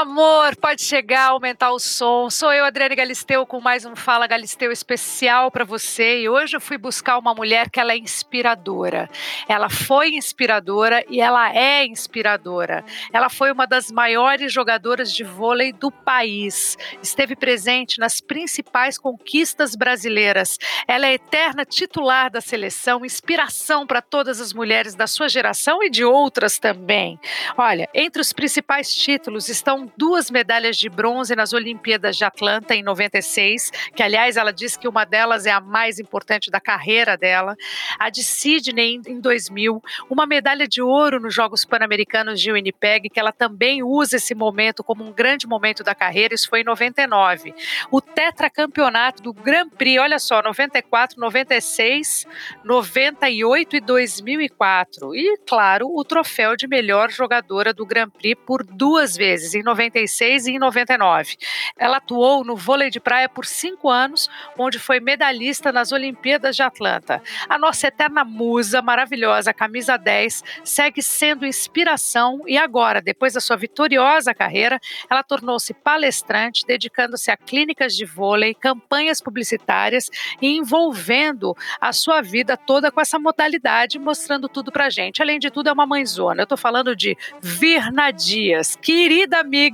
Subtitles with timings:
[0.00, 2.30] amor, pode chegar, aumentar o som.
[2.30, 6.20] Sou eu, Adriane Galisteu, com mais um Fala Galisteu especial para você.
[6.20, 9.10] E hoje eu fui buscar uma mulher que ela é inspiradora.
[9.48, 12.84] Ela foi inspiradora e ela é inspiradora.
[13.12, 16.78] Ela foi uma das maiores jogadoras de vôlei do país.
[17.02, 20.58] Esteve presente nas principais conquistas brasileiras.
[20.86, 25.90] Ela é eterna titular da seleção, inspiração para todas as mulheres da sua geração e
[25.90, 27.18] de outras também.
[27.56, 32.82] Olha, entre os principais títulos estão duas medalhas de bronze nas Olimpíadas de Atlanta em
[32.82, 37.56] 96, que aliás ela diz que uma delas é a mais importante da carreira dela,
[37.98, 43.20] a de Sydney em 2000, uma medalha de ouro nos Jogos Pan-Americanos de Winnipeg, que
[43.20, 47.54] ela também usa esse momento como um grande momento da carreira, isso foi em 99.
[47.90, 52.26] O tetracampeonato do Grand Prix, olha só, 94, 96,
[52.64, 55.14] 98 e 2004.
[55.14, 60.46] E, claro, o troféu de melhor jogadora do Grand Prix por duas vezes, em 96
[60.46, 61.36] e em 99.
[61.78, 66.62] Ela atuou no vôlei de praia por cinco anos, onde foi medalhista nas Olimpíadas de
[66.62, 67.22] Atlanta.
[67.48, 73.56] A nossa eterna musa maravilhosa, camisa 10, segue sendo inspiração e agora, depois da sua
[73.56, 80.10] vitoriosa carreira, ela tornou-se palestrante, dedicando-se a clínicas de vôlei, campanhas publicitárias
[80.42, 85.22] e envolvendo a sua vida toda com essa modalidade, mostrando tudo pra gente.
[85.22, 86.42] Além de tudo, é uma mãezona.
[86.42, 88.76] Eu tô falando de Virna Dias.
[88.76, 89.67] Querida amiga,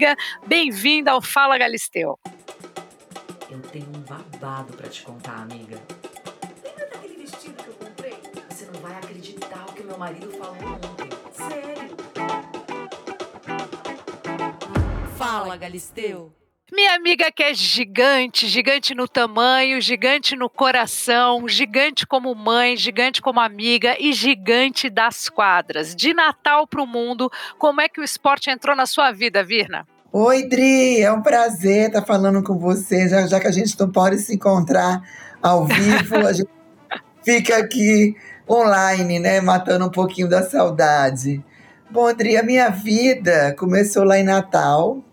[0.46, 2.18] bem-vinda ao Fala Galisteu.
[3.50, 5.80] Eu tenho um babado para te contar, amiga.
[6.62, 8.18] Lembra daquele vestido que eu comprei?
[8.48, 11.08] Você não vai acreditar o que meu marido falou ontem.
[11.32, 11.96] Sério.
[15.16, 16.32] Fala, Galisteu.
[16.72, 23.20] Minha amiga que é gigante, gigante no tamanho, gigante no coração, gigante como mãe, gigante
[23.20, 25.94] como amiga e gigante das quadras.
[25.94, 29.86] De Natal para o mundo, como é que o esporte entrou na sua vida, Virna?
[30.10, 33.92] Oi, Dri, é um prazer estar falando com você, já, já que a gente não
[33.92, 35.02] pode se encontrar
[35.42, 36.48] ao vivo, a gente
[37.22, 38.16] fica aqui
[38.48, 41.44] online, né, matando um pouquinho da saudade.
[41.90, 45.04] Bom, Dri, a minha vida começou lá em Natal,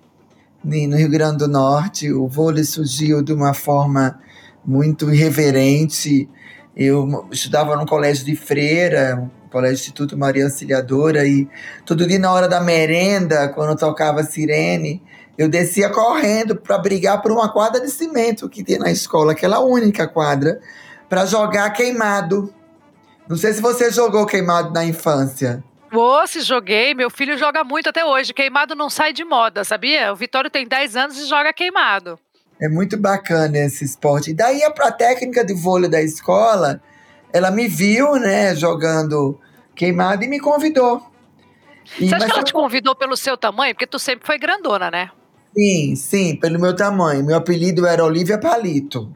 [0.63, 2.11] no Rio Grande do Norte.
[2.11, 4.19] O vôlei surgiu de uma forma
[4.65, 6.29] muito irreverente.
[6.75, 11.47] Eu estudava no colégio de freira, um colégio Instituto Maria Auxiliadora, e
[11.85, 15.01] todo dia na hora da merenda, quando tocava sirene,
[15.37, 19.59] eu descia correndo para brigar por uma quadra de cimento que tem na escola, aquela
[19.59, 20.59] única quadra,
[21.09, 22.53] para jogar queimado.
[23.27, 25.63] Não sei se você jogou queimado na infância.
[25.93, 28.33] Ô, se joguei, meu filho joga muito até hoje.
[28.33, 30.13] Queimado não sai de moda, sabia?
[30.13, 32.17] O Vitório tem 10 anos e joga queimado.
[32.61, 34.31] É muito bacana esse esporte.
[34.31, 36.81] E daí a, a técnica de vôlei da escola,
[37.33, 39.37] ela me viu, né, jogando
[39.75, 41.05] queimado e me convidou.
[41.99, 43.73] E, Você acha que ela te convidou pelo seu tamanho?
[43.73, 45.11] Porque tu sempre foi grandona, né?
[45.57, 47.25] Sim, sim, pelo meu tamanho.
[47.25, 49.11] Meu apelido era Olivia Palito.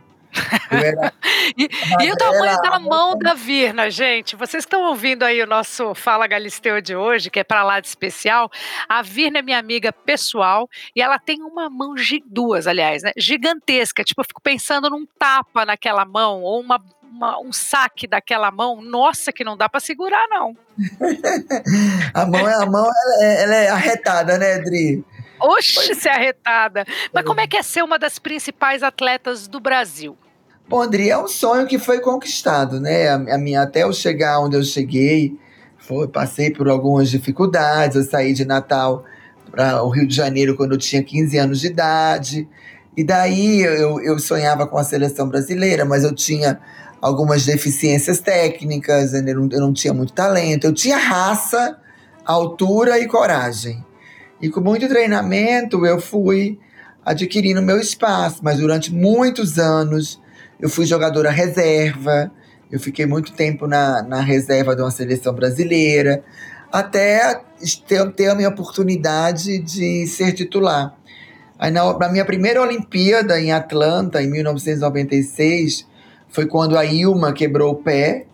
[0.69, 1.13] Era...
[1.57, 1.69] e,
[2.01, 4.35] e, o tamanho da mão da Virna, gente?
[4.35, 7.88] Vocês estão ouvindo aí o nosso Fala Galisteu de hoje, que é para lá de
[7.88, 8.50] especial.
[8.88, 13.12] A Virna é minha amiga pessoal e ela tem uma mão, duas, aliás, né?
[13.18, 14.03] Gigantesca.
[14.03, 16.79] Tipo, eu fico pensando num tapa naquela mão ou uma
[17.16, 20.56] uma, um saque daquela mão, nossa, que não dá para segurar, não.
[22.13, 25.03] a mão, a mão ela é, ela é arretada, né, Dri?
[25.45, 26.85] Oxe, se arretada.
[27.13, 30.17] Mas como é que é ser uma das principais atletas do Brasil?
[30.67, 33.09] Bom, André, é um sonho que foi conquistado, né?
[33.09, 35.38] A, a minha, até eu chegar onde eu cheguei,
[35.78, 37.95] foi, passei por algumas dificuldades.
[37.95, 39.05] Eu saí de Natal
[39.51, 42.50] para o Rio de Janeiro quando eu tinha 15 anos de idade.
[42.97, 46.59] E daí eu, eu sonhava com a seleção brasileira, mas eu tinha
[47.01, 50.66] algumas deficiências técnicas, eu não, eu não tinha muito talento.
[50.66, 51.78] Eu tinha raça,
[52.25, 53.85] altura e coragem.
[54.41, 56.59] E com muito treinamento eu fui
[57.06, 60.22] adquirindo meu espaço, mas durante muitos anos
[60.59, 62.31] eu fui jogadora reserva,
[62.72, 66.23] eu fiquei muito tempo na, na reserva de uma seleção brasileira,
[66.72, 67.40] até
[67.88, 70.97] ter, ter a minha oportunidade de ser titular.
[71.58, 75.88] Aí na, na minha primeira Olimpíada em Atlanta, em 1996,
[76.28, 78.26] foi quando a Ilma quebrou o pé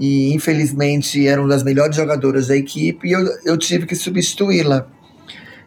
[0.00, 4.88] e infelizmente era uma das melhores jogadoras da equipe e eu, eu tive que substituí-la.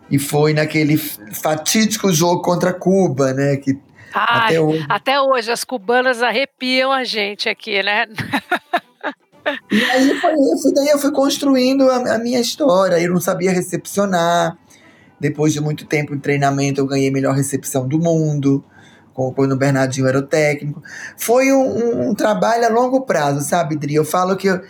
[0.10, 3.58] E foi naquele fatídico jogo contra Cuba, né?
[3.58, 3.78] Que
[4.14, 4.86] Ai, até, hoje...
[4.90, 8.06] até hoje as cubanas arrepiam a gente aqui, né?
[9.72, 13.00] E aí foi isso, daí eu fui construindo a, a, minha história.
[13.00, 14.56] Eu não sabia recepcionar.
[15.20, 18.64] Depois de muito tempo em treinamento, eu ganhei melhor recepção do mundo,
[19.36, 20.82] quando o Bernardinho era o técnico.
[21.18, 23.96] Foi um, um, um trabalho a longo prazo, sabe, Dri?
[23.96, 24.62] Eu falo que eu,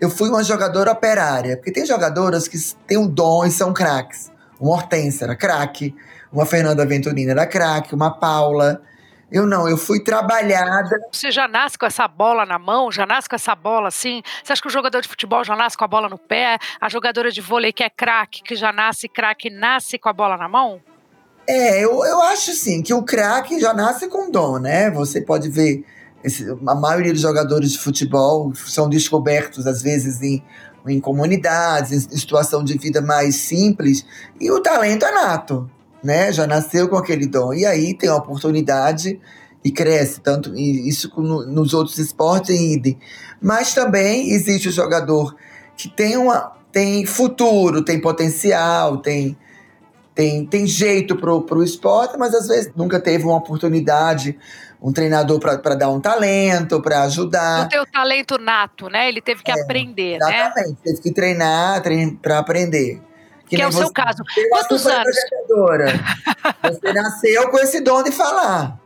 [0.00, 2.56] eu fui uma jogadora operária, porque tem jogadoras que
[2.86, 4.30] têm um dom e são craques.
[4.60, 5.94] Uma Hortência era craque,
[6.32, 8.82] uma Fernanda Venturina era craque, uma Paula.
[9.30, 10.98] Eu não, eu fui trabalhada.
[11.12, 12.90] Você já nasce com essa bola na mão?
[12.90, 14.22] Já nasce com essa bola assim?
[14.42, 16.58] Você acha que o jogador de futebol já nasce com a bola no pé?
[16.80, 20.36] A jogadora de vôlei que é craque, que já nasce craque, nasce com a bola
[20.38, 20.80] na mão?
[21.46, 24.90] É, eu, eu acho sim que o craque já nasce com dom, né?
[24.90, 25.84] Você pode ver,
[26.24, 30.42] esse, a maioria dos jogadores de futebol são descobertos, às vezes, em,
[30.90, 34.04] em comunidades, em situação de vida mais simples,
[34.40, 35.70] e o talento é nato
[36.02, 36.32] né?
[36.32, 37.52] Já nasceu com aquele dom.
[37.52, 39.20] E aí tem a oportunidade
[39.64, 42.98] e cresce, tanto isso no, nos outros esportes em idem.
[43.40, 45.34] Mas também existe o jogador
[45.76, 49.36] que tem, uma, tem futuro, tem potencial, tem,
[50.14, 54.38] tem, tem jeito pro, pro esporte, mas às vezes nunca teve uma oportunidade,
[54.80, 57.68] um treinador para dar um talento, para ajudar.
[57.80, 59.08] O talento nato, né?
[59.08, 60.46] Ele teve que é, aprender, exatamente, né?
[60.46, 63.02] Exatamente, teve que treinar trein, para aprender.
[63.48, 64.22] Que, que é o seu caso.
[64.50, 65.16] Quantos anos?
[66.62, 68.78] Você nasceu com esse dom de falar.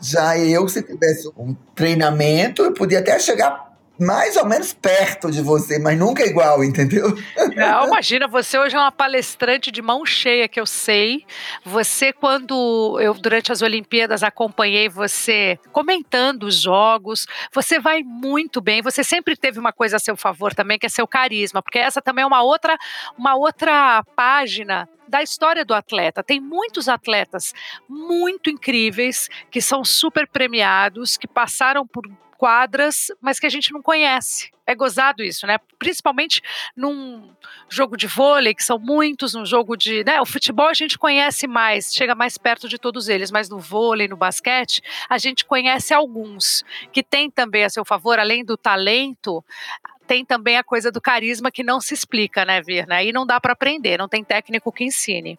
[0.00, 3.69] Já eu, se tivesse um treinamento, eu podia até chegar
[4.00, 7.14] mais ou menos perto de você, mas nunca igual, entendeu?
[7.54, 11.26] Não, imagina, você hoje é uma palestrante de mão cheia, que eu sei.
[11.64, 18.80] Você, quando eu, durante as Olimpíadas, acompanhei você comentando os jogos, você vai muito bem.
[18.80, 22.00] Você sempre teve uma coisa a seu favor também, que é seu carisma, porque essa
[22.00, 22.78] também é uma outra,
[23.18, 26.22] uma outra página da história do atleta.
[26.22, 27.52] Tem muitos atletas
[27.88, 32.08] muito incríveis que são super premiados, que passaram por
[32.40, 34.50] quadras, mas que a gente não conhece.
[34.66, 35.58] É gozado isso, né?
[35.78, 36.40] Principalmente
[36.74, 37.28] num
[37.68, 40.02] jogo de vôlei, que são muitos, num jogo de.
[40.04, 40.18] Né?
[40.22, 44.08] O futebol a gente conhece mais, chega mais perto de todos eles, mas no vôlei,
[44.08, 49.44] no basquete, a gente conhece alguns, que tem também a seu favor, além do talento,
[50.06, 52.94] tem também a coisa do carisma que não se explica, né, Virna?
[52.94, 55.38] Aí não dá para aprender, não tem técnico que ensine.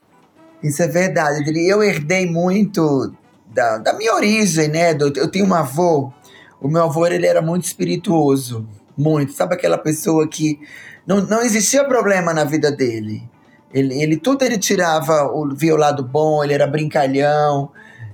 [0.61, 1.43] Isso é verdade.
[1.67, 3.11] Eu herdei muito
[3.47, 4.91] da, da minha origem, né?
[4.91, 6.13] Eu tenho um avô
[6.61, 8.67] o meu avô ele era muito espirituoso,
[8.97, 9.33] muito.
[9.33, 10.59] Sabe aquela pessoa que
[11.05, 13.27] não, não existia problema na vida dele.
[13.73, 17.71] Ele, ele tudo ele tirava via o lado bom, ele era brincalhão.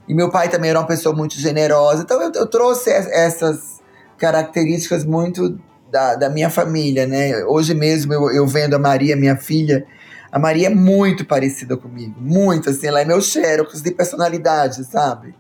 [0.08, 2.04] E meu pai também era uma pessoa muito generosa.
[2.04, 3.82] Então eu, eu trouxe essas
[4.18, 5.60] características muito
[5.92, 7.44] da, da minha família, né?
[7.46, 9.86] Hoje mesmo eu, eu vendo a Maria, minha filha,
[10.32, 15.34] a Maria é muito parecida comigo, muito assim, ela é meu xerox de personalidade, sabe?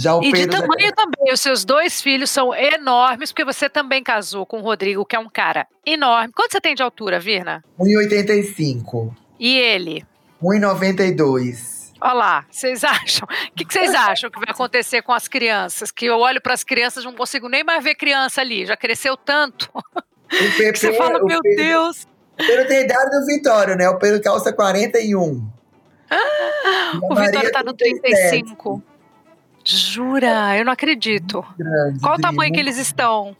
[0.00, 0.92] Já o e Pedro de tamanho já...
[0.92, 1.32] também.
[1.32, 5.18] Os seus dois filhos são enormes, porque você também casou com o Rodrigo, que é
[5.18, 6.32] um cara enorme.
[6.32, 7.62] Quanto você tem de altura, Virna?
[7.78, 9.14] 1,85.
[9.38, 10.06] E ele?
[10.42, 11.92] 1,92.
[12.00, 13.28] Olha lá, vocês acham?
[13.50, 15.90] O que, vocês acham que vai acontecer com as crianças?
[15.90, 19.16] Que eu olho para as crianças não consigo nem mais ver criança ali, já cresceu
[19.16, 19.70] tanto.
[20.32, 22.06] O Pepe, você fala, meu Pedro, Deus.
[22.34, 23.88] O Pedro tem a idade do Vitório, né?
[23.88, 25.44] O Pedro calça 41.
[26.08, 28.80] Ah, o Vitório está no 35.
[29.76, 30.56] Jura?
[30.56, 31.44] Eu não acredito.
[31.58, 33.36] Grande, Qual o tamanho que eles estão?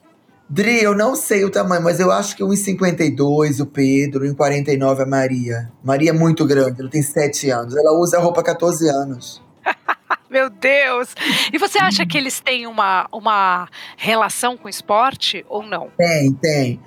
[0.49, 5.07] Dri, eu não sei o tamanho, mas eu acho que 1,52 o Pedro, 1,49 a
[5.07, 5.71] Maria.
[5.83, 7.77] Maria é muito grande, ela tem 7 anos.
[7.77, 9.41] Ela usa roupa há 14 anos.
[10.29, 11.15] Meu Deus!
[11.53, 15.89] E você acha que eles têm uma, uma relação com esporte ou não?
[15.97, 16.81] Tem, tem.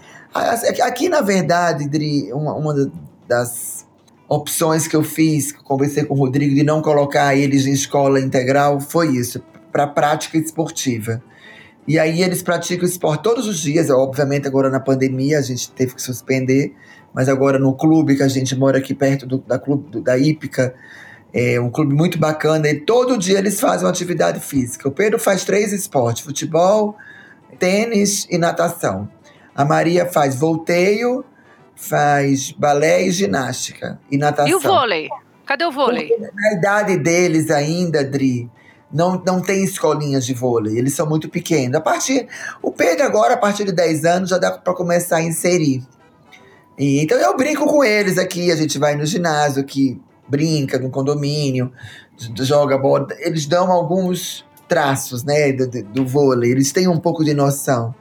[0.84, 2.74] Aqui, na verdade, Dri, uma, uma
[3.28, 3.88] das
[4.28, 8.80] opções que eu fiz, conversei com o Rodrigo de não colocar eles em escola integral,
[8.80, 11.22] foi isso, para prática esportiva.
[11.88, 15.94] E aí eles praticam esporte todos os dias, obviamente agora na pandemia a gente teve
[15.94, 16.74] que suspender,
[17.14, 20.18] mas agora no clube que a gente mora aqui perto do, da clube do, da
[20.18, 20.74] Ípica,
[21.34, 24.88] é um clube muito bacana, e todo dia eles fazem uma atividade física.
[24.88, 26.96] O Pedro faz três esportes: futebol,
[27.58, 29.10] tênis e natação.
[29.56, 31.26] A Maria faz volteio,
[31.84, 34.48] faz balé e ginástica e natação.
[34.48, 35.10] E o vôlei?
[35.46, 36.08] Cadê o vôlei?
[36.08, 38.50] Porque na idade deles ainda, Dri,
[38.92, 41.76] não, não tem escolinhas de vôlei, eles são muito pequenos.
[41.76, 42.28] A partir,
[42.62, 45.84] o Pedro agora, a partir de 10 anos, já dá para começar a inserir.
[46.78, 50.90] E, então eu brinco com eles aqui, a gente vai no ginásio aqui, brinca no
[50.90, 51.72] condomínio,
[52.40, 53.08] joga bola.
[53.20, 57.94] Eles dão alguns traços, né, do, do vôlei, eles têm um pouco de noção.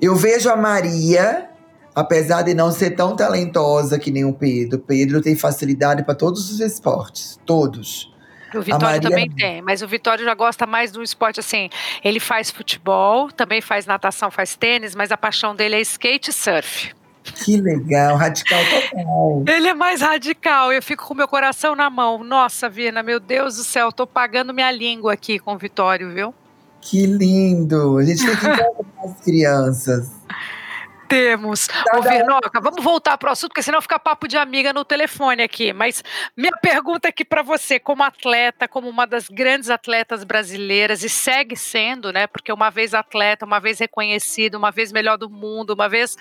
[0.00, 1.48] Eu vejo a Maria
[1.96, 6.50] apesar de não ser tão talentosa que nem o Pedro, Pedro tem facilidade para todos
[6.50, 8.14] os esportes, todos.
[8.54, 9.00] O Vitório Maria...
[9.00, 11.70] também tem, mas o Vitório já gosta mais do esporte assim.
[12.04, 16.32] Ele faz futebol, também faz natação, faz tênis, mas a paixão dele é skate e
[16.34, 16.94] surf.
[17.24, 19.44] Que legal, radical total.
[19.52, 22.22] Ele é mais radical, eu fico com meu coração na mão.
[22.22, 26.32] Nossa, Vina, meu Deus do céu, tô pagando minha língua aqui com o Vitório, viu?
[26.80, 27.98] Que lindo!
[27.98, 30.08] A gente tem que encontrar as crianças.
[31.08, 31.68] Temos.
[31.94, 35.42] Ô, Vernoca, vamos voltar para o assunto, porque senão fica papo de amiga no telefone
[35.42, 35.72] aqui.
[35.72, 36.02] Mas
[36.36, 41.56] minha pergunta aqui para você, como atleta, como uma das grandes atletas brasileiras, e segue
[41.56, 42.26] sendo, né?
[42.26, 46.16] Porque uma vez atleta, uma vez reconhecido, uma vez melhor do mundo, uma vez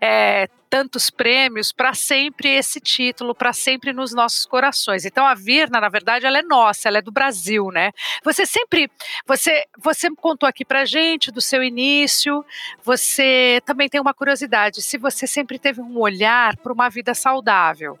[0.00, 5.04] é, tantos prêmios, para sempre esse título, para sempre nos nossos corações.
[5.04, 7.90] Então a Virna, na verdade, ela é nossa, ela é do Brasil, né?
[8.24, 8.88] Você sempre,
[9.26, 12.44] você, você contou aqui para gente do seu início.
[12.84, 17.98] Você também tem uma curiosidade, se você sempre teve um olhar para uma vida saudável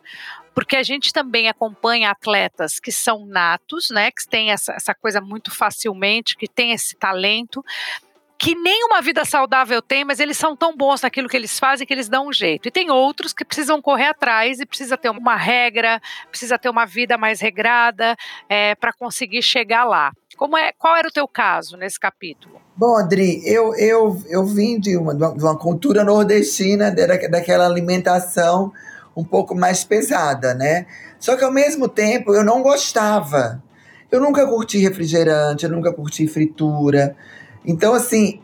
[0.52, 5.20] porque a gente também acompanha atletas que são natos, né, que têm essa, essa coisa
[5.20, 7.64] muito facilmente, que têm esse talento,
[8.40, 11.86] que nem uma vida saudável tem, mas eles são tão bons naquilo que eles fazem
[11.86, 12.66] que eles dão um jeito.
[12.66, 16.86] E tem outros que precisam correr atrás e precisa ter uma regra, precisa ter uma
[16.86, 18.16] vida mais regrada
[18.48, 20.10] é, para conseguir chegar lá.
[20.38, 22.58] Como é, qual era o teu caso nesse capítulo?
[22.74, 28.72] Bom, Adri, eu, eu, eu vim de uma, de uma cultura nordestina, daquela alimentação
[29.14, 30.86] um pouco mais pesada, né?
[31.18, 33.62] Só que ao mesmo tempo eu não gostava.
[34.10, 37.14] Eu nunca curti refrigerante, eu nunca curti fritura.
[37.64, 38.40] Então, assim,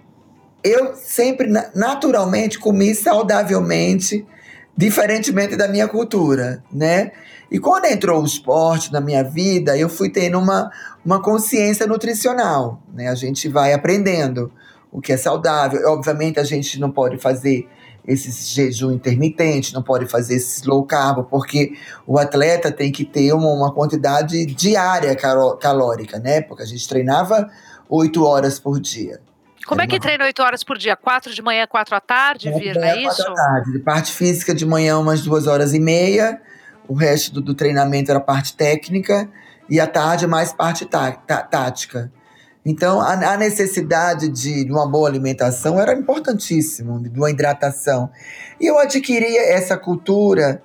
[0.62, 4.26] eu sempre naturalmente comi saudavelmente,
[4.76, 7.12] diferentemente da minha cultura, né?
[7.50, 10.70] E quando entrou o esporte na minha vida, eu fui tendo uma,
[11.04, 13.08] uma consciência nutricional, né?
[13.08, 14.50] A gente vai aprendendo
[14.90, 15.80] o que é saudável.
[15.87, 17.68] Obviamente, a gente não pode fazer
[18.06, 21.73] esse jejum intermitente, não pode fazer esse low carb, porque
[22.06, 25.14] o atleta tem que ter uma, uma quantidade diária
[25.61, 26.40] calórica, né?
[26.40, 27.49] Porque a gente treinava
[27.88, 29.21] oito horas por dia.
[29.66, 30.95] Como é que treina oito horas por dia?
[30.95, 33.16] Quatro de manhã, quatro à tarde, vir, não é isso?
[33.16, 33.73] Quatro à tarde.
[33.73, 36.40] De parte física de manhã, umas duas horas e meia.
[36.87, 39.28] O resto do, do treinamento era parte técnica.
[39.69, 42.12] E à tarde, mais parte tá, tá, tática.
[42.64, 48.11] Então, a, a necessidade de, de, uma boa alimentação era importantíssimo, de uma hidratação.
[48.61, 50.62] E eu adquiri essa cultura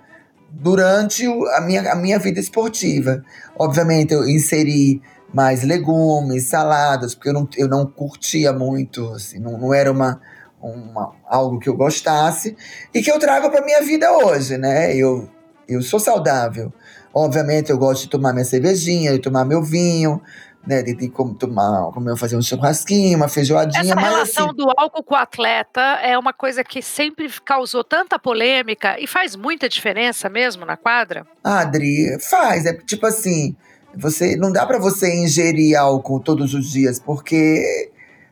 [0.51, 3.23] durante a minha, a minha vida esportiva.
[3.57, 5.01] Obviamente, eu inseri
[5.33, 10.21] mais legumes, saladas, porque eu não, eu não curtia muito, assim, não, não era uma,
[10.61, 12.55] uma, algo que eu gostasse
[12.93, 14.95] e que eu trago para minha vida hoje, né?
[14.95, 15.29] Eu,
[15.67, 16.71] eu sou saudável.
[17.13, 20.21] Obviamente, eu gosto de tomar minha cervejinha, de tomar meu vinho,
[20.65, 20.81] né?
[20.81, 23.81] De, de tomar, como eu fazer um churrasquinho, uma feijoadinha.
[23.81, 28.19] Essa relação assim, do álcool com o atleta é uma coisa que sempre causou tanta
[28.19, 31.25] polêmica e faz muita diferença mesmo na quadra?
[31.43, 32.65] Ah, Adri, faz.
[32.65, 33.55] É tipo assim
[33.95, 37.91] você não dá para você ingerir álcool todos os dias, porque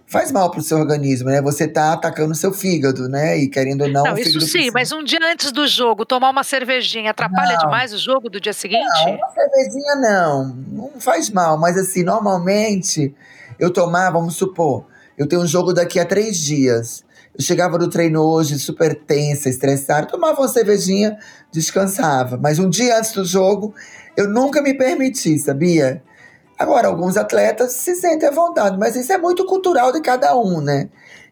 [0.10, 1.42] faz mal para o seu organismo, né?
[1.42, 3.38] Você tá atacando o seu fígado, né?
[3.38, 4.04] E querendo ou não.
[4.04, 4.72] Não, isso sim, precisa.
[4.74, 7.60] mas um dia antes do jogo, tomar uma cervejinha atrapalha não.
[7.60, 8.84] demais o jogo do dia seguinte?
[9.06, 10.56] Não, uma cervejinha não.
[10.68, 13.14] Não faz mal, mas assim, normalmente
[13.60, 14.86] eu tomar, vamos supor,
[15.18, 17.04] eu tenho um jogo daqui a três dias.
[17.38, 21.18] Eu chegava do treino hoje super tensa, estressada, tomava uma cervejinha,
[21.52, 22.38] descansava.
[22.38, 23.74] Mas um dia antes do jogo,
[24.16, 26.04] eu nunca me permiti, sabia?
[26.58, 30.60] Agora, alguns atletas se sentem à vontade, mas isso é muito cultural de cada um,
[30.60, 30.90] né?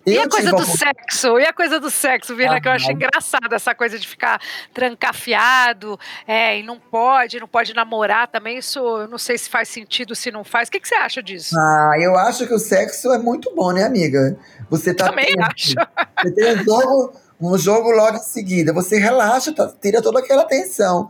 [0.08, 1.38] Eu e a coisa do sexo?
[1.38, 4.40] E a coisa do sexo, Vila, ah, que eu acho engraçado, essa coisa de ficar
[4.74, 9.68] trancafiado, é, e não pode, não pode namorar também, isso eu não sei se faz
[9.68, 10.70] sentido, se não faz.
[10.70, 11.54] O que, que você acha disso?
[11.60, 14.40] Ah, eu acho que o sexo é muito bom, né, amiga?
[14.70, 15.76] Você tá Também acho.
[16.24, 20.46] Você tem um jogo, um jogo logo em seguida, você relaxa, tá, tira toda aquela
[20.46, 21.10] tensão.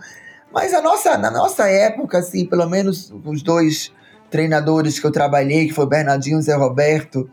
[0.52, 3.92] Mas a nossa, na nossa época, assim, pelo menos os dois
[4.30, 7.30] treinadores que eu trabalhei, que foi Bernardinho e Zé Roberto,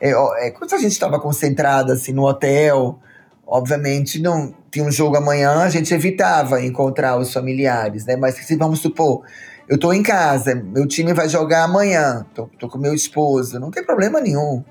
[0.00, 0.10] é,
[0.46, 2.98] é, quando a gente estava concentrada assim, no hotel,
[3.46, 8.16] obviamente não tinha um jogo amanhã, a gente evitava encontrar os familiares, né?
[8.16, 9.22] Mas se vamos supor,
[9.68, 13.70] eu estou em casa, meu time vai jogar amanhã, tô, tô com meu esposo, não
[13.70, 14.62] tem problema nenhum.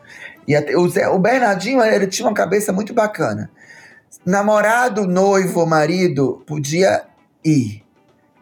[0.47, 3.49] E até, o, Zé, o Bernardinho, ele tinha uma cabeça muito bacana.
[4.25, 7.03] Namorado, noivo, marido, podia
[7.43, 7.86] ir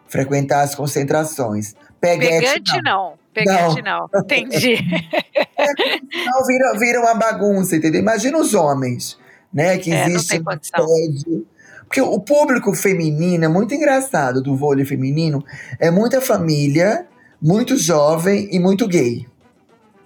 [0.08, 1.76] frequentar as concentrações.
[2.00, 3.10] Peguete, Pegante não.
[3.10, 3.14] não.
[3.34, 4.10] Pegante não.
[4.14, 4.22] não.
[4.22, 4.78] Entendi.
[6.26, 8.02] não, vira, vira uma bagunça, entendeu?
[8.02, 9.18] Imagina os homens,
[9.54, 9.78] né?
[9.78, 11.46] Que é, existe um
[11.84, 15.44] Porque o público feminino é muito engraçado do vôlei feminino.
[15.80, 17.08] É muita família,
[17.42, 19.28] muito jovem e muito gay.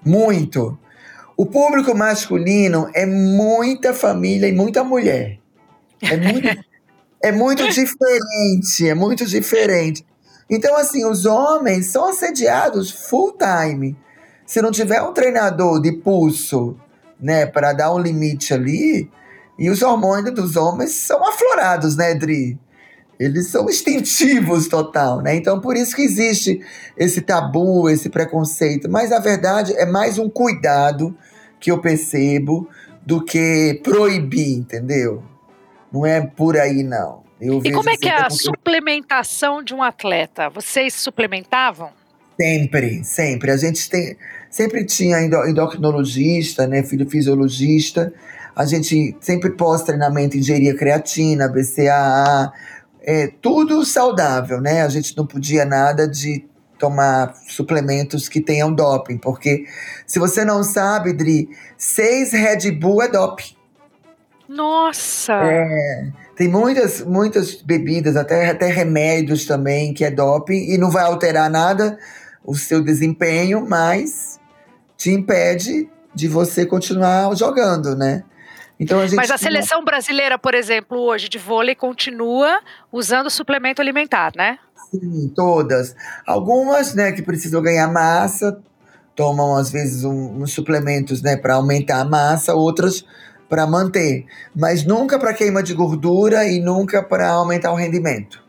[0.06, 0.77] Muito.
[1.38, 5.39] O público masculino é muita família e muita mulher.
[6.01, 6.48] É muito,
[7.22, 10.06] é muito diferente, é muito diferente.
[10.50, 13.96] Então, assim, os homens são assediados full time.
[14.46, 16.76] Se não tiver um treinador de pulso,
[17.20, 19.10] né, para dar um limite ali,
[19.60, 22.58] e os hormônios dos homens são aflorados, né, Dri?
[23.20, 25.36] Eles são instintivos total, né?
[25.36, 26.62] Então, por isso que existe
[26.98, 28.90] esse tabu, esse preconceito.
[28.90, 31.14] Mas, a verdade, é mais um cuidado
[31.60, 32.70] que eu percebo
[33.06, 35.22] do que proibir, entendeu?
[35.91, 37.24] Não é por aí, não.
[37.41, 40.50] Eu e como é que é a suplementação de um atleta?
[40.50, 41.91] Vocês suplementavam?
[42.39, 43.51] Sempre, sempre.
[43.51, 44.17] A gente tem,
[44.50, 48.13] sempre tinha endocrinologista, né, fisiologista.
[48.55, 52.51] A gente sempre pós-treinamento ingeria creatina, BCAA,
[53.01, 54.81] é, tudo saudável, né?
[54.81, 56.46] A gente não podia nada de
[56.77, 59.65] tomar suplementos que tenham doping, porque
[60.08, 63.59] se você não sabe, Dri, seis Red Bull é doping.
[64.50, 65.34] Nossa!
[65.34, 71.03] É, tem muitas, muitas bebidas, até, até remédios também, que é doping, e não vai
[71.03, 72.00] alterar nada
[72.44, 74.39] o seu desempenho, mas
[74.98, 78.24] te impede de você continuar jogando, né?
[78.79, 82.60] Então a gente Mas a seleção brasileira, por exemplo, hoje de vôlei continua
[82.91, 84.58] usando suplemento alimentar, né?
[84.89, 85.96] Sim, todas.
[86.25, 88.60] Algumas, né, que precisam ganhar massa,
[89.15, 93.06] tomam às vezes um, uns suplementos, né, para aumentar a massa, outras
[93.50, 94.25] para manter,
[94.56, 98.44] mas nunca para queima de gordura e nunca para aumentar o rendimento.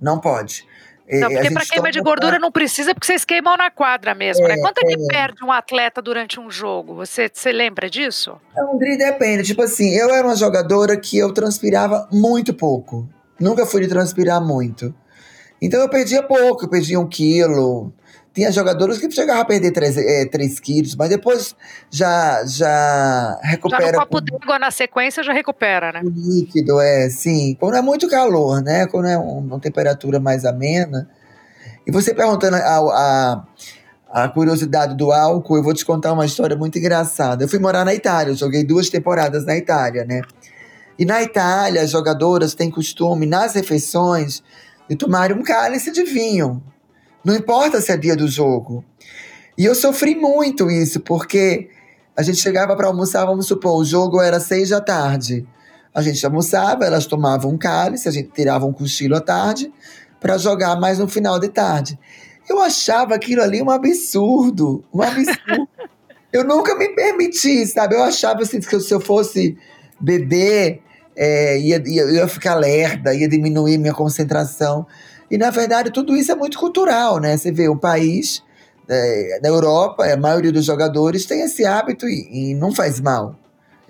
[0.00, 0.66] Não pode.
[1.10, 2.38] Não, porque para queima de gordura pra...
[2.38, 4.54] não precisa, porque vocês queimam na quadra mesmo, né?
[4.54, 4.62] é, né?
[4.62, 5.06] Quanto é que é.
[5.06, 6.94] perde um atleta durante um jogo?
[6.94, 8.40] Você, você lembra disso?
[8.56, 9.42] André, depende.
[9.42, 13.08] Tipo assim, eu era uma jogadora que eu transpirava muito pouco.
[13.38, 14.94] Nunca fui de transpirar muito.
[15.60, 17.92] Então eu perdia pouco, eu perdia um quilo,
[18.34, 21.54] tinha jogadores que chegavam a perder 3, é, 3 quilos, mas depois
[21.90, 23.86] já, já recupera.
[23.86, 26.00] Já no copo d'água na sequência já recupera, né?
[26.02, 27.56] O líquido, é, sim.
[27.60, 28.86] Quando é muito calor, né?
[28.86, 31.08] Quando é uma temperatura mais amena.
[31.86, 33.44] E você perguntando a, a,
[34.08, 37.44] a curiosidade do álcool, eu vou te contar uma história muito engraçada.
[37.44, 40.22] Eu fui morar na Itália, joguei duas temporadas na Itália, né?
[40.98, 44.42] E na Itália, as jogadoras têm costume, nas refeições,
[44.88, 46.62] de tomar um cálice de vinho.
[47.24, 48.84] Não importa se é dia do jogo.
[49.56, 51.68] E eu sofri muito isso, porque
[52.16, 55.46] a gente chegava para almoçar, vamos supor, o jogo era seis da tarde.
[55.94, 59.70] A gente almoçava, elas tomavam um cálice, a gente tirava um cochilo à tarde
[60.20, 61.98] para jogar mais no final de tarde.
[62.48, 65.68] Eu achava aquilo ali um absurdo, um absurdo.
[66.32, 67.94] eu nunca me permiti, sabe?
[67.94, 69.56] Eu achava assim, que se eu fosse
[70.00, 70.82] beber,
[71.16, 74.86] é, ia, ia, ia ficar lerda, ia diminuir minha concentração.
[75.30, 77.36] E, na verdade, tudo isso é muito cultural, né?
[77.36, 78.42] Você vê um país
[78.88, 83.36] é, na Europa, a maioria dos jogadores tem esse hábito e, e não faz mal.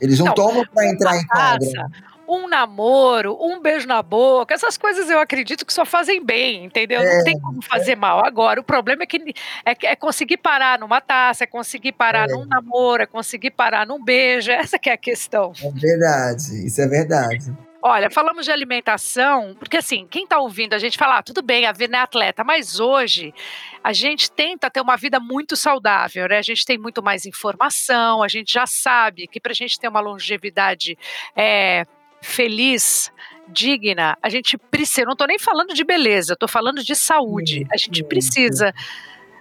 [0.01, 1.69] Eles não, não tomam para entrar em quadra
[2.33, 7.01] um namoro, um beijo na boca, essas coisas eu acredito que só fazem bem, entendeu?
[7.01, 8.25] É, não tem como fazer mal.
[8.25, 12.33] Agora, o problema é que é, é conseguir parar numa taça, é conseguir parar é.
[12.33, 15.53] num namoro, é conseguir parar num beijo, essa que é a questão.
[15.63, 17.53] É verdade, isso é verdade.
[17.85, 21.67] Olha, falamos de alimentação, porque assim, quem está ouvindo a gente falar, ah, tudo bem,
[21.67, 23.35] a vida é atleta, mas hoje
[23.83, 26.39] a gente tenta ter uma vida muito saudável, né?
[26.39, 29.89] A gente tem muito mais informação, a gente já sabe que para a gente ter
[29.89, 30.97] uma longevidade
[31.35, 31.85] é,
[32.23, 33.13] feliz,
[33.49, 35.05] digna, a gente precisa.
[35.05, 37.67] Não estou nem falando de beleza, estou falando de saúde.
[37.71, 38.73] A gente precisa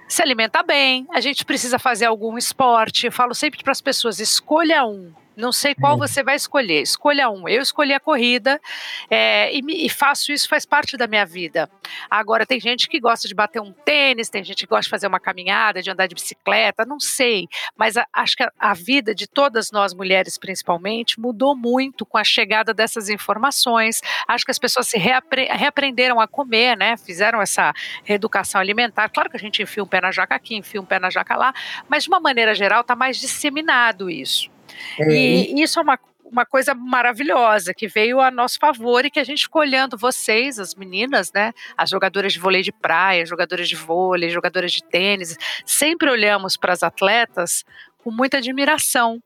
[0.07, 3.05] se alimentar bem, a gente precisa fazer algum esporte.
[3.05, 5.13] Eu falo sempre para as pessoas: escolha um.
[5.41, 6.83] Não sei qual você vai escolher.
[6.83, 7.49] Escolha um.
[7.49, 8.61] Eu escolhi a corrida
[9.09, 11.67] é, e, me, e, faço isso, faz parte da minha vida.
[12.11, 15.07] Agora, tem gente que gosta de bater um tênis, tem gente que gosta de fazer
[15.07, 17.47] uma caminhada, de andar de bicicleta, não sei.
[17.75, 22.19] Mas a, acho que a, a, vida de todas nós mulheres, principalmente, mudou muito com
[22.19, 23.99] a chegada dessas informações.
[24.27, 26.97] Acho que as pessoas se reapre, reaprenderam a comer, né?
[26.97, 27.73] Fizeram essa
[28.03, 29.09] reeducação alimentar.
[29.09, 31.35] Claro que a gente enfia um pé na jaca aqui, enfia um pé na jaca
[31.35, 31.51] lá,
[31.89, 34.51] mas de uma maneira geral está mais disseminado isso.
[34.99, 35.11] É.
[35.11, 39.23] E isso é uma, uma coisa maravilhosa que veio a nosso favor e que a
[39.23, 41.53] gente ficou olhando vocês, as meninas, né?
[41.77, 46.73] As jogadoras de vôlei de praia, jogadoras de vôlei, jogadoras de tênis, sempre olhamos para
[46.73, 47.65] as atletas
[48.03, 49.21] com muita admiração,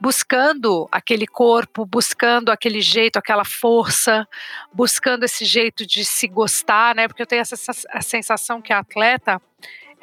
[0.00, 4.26] buscando aquele corpo, buscando aquele jeito, aquela força,
[4.72, 7.06] buscando esse jeito de se gostar, né?
[7.08, 7.56] Porque eu tenho essa
[7.90, 9.40] a sensação que a atleta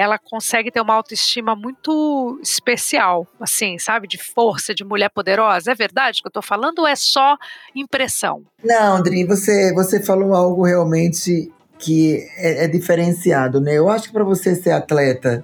[0.02, 4.08] ela consegue ter uma autoestima muito especial, assim, sabe?
[4.08, 5.72] De força, de mulher poderosa.
[5.72, 7.38] É verdade que eu estou falando ou é só
[7.76, 8.42] impressão?
[8.64, 13.78] Não, Andri, você, você falou algo realmente que é, é diferenciado, né?
[13.78, 15.44] Eu acho que para você ser atleta,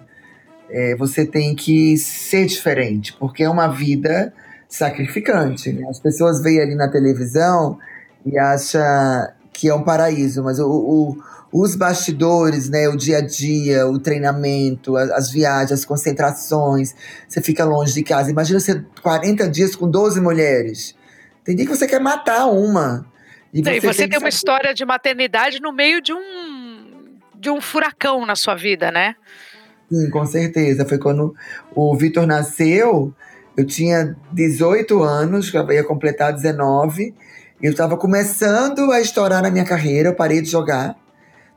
[0.70, 4.34] é, você tem que ser diferente, porque é uma vida
[4.68, 5.72] sacrificante.
[5.72, 5.88] Né?
[5.88, 7.78] As pessoas veem ali na televisão
[8.26, 8.82] e acham
[9.54, 11.18] que é um paraíso, mas o, o
[11.52, 16.94] os bastidores, né, o dia a dia, o treinamento, as, as, viagens, as concentrações,
[17.28, 18.30] você fica longe de casa.
[18.30, 20.96] Imagina você 40 dias com 12 mulheres.
[21.44, 23.06] Tem dia que você quer matar uma.
[23.54, 27.08] E você, e você tem, tem uma história de maternidade no meio de um
[27.40, 29.16] de um furacão na sua vida, né?
[29.90, 30.86] Sim, com certeza.
[30.86, 31.36] Foi quando
[31.74, 33.14] o Vitor nasceu,
[33.56, 37.14] eu tinha 18 anos, já ia completar 19,
[37.62, 40.96] Eu estava começando a estourar na minha carreira, eu parei de jogar.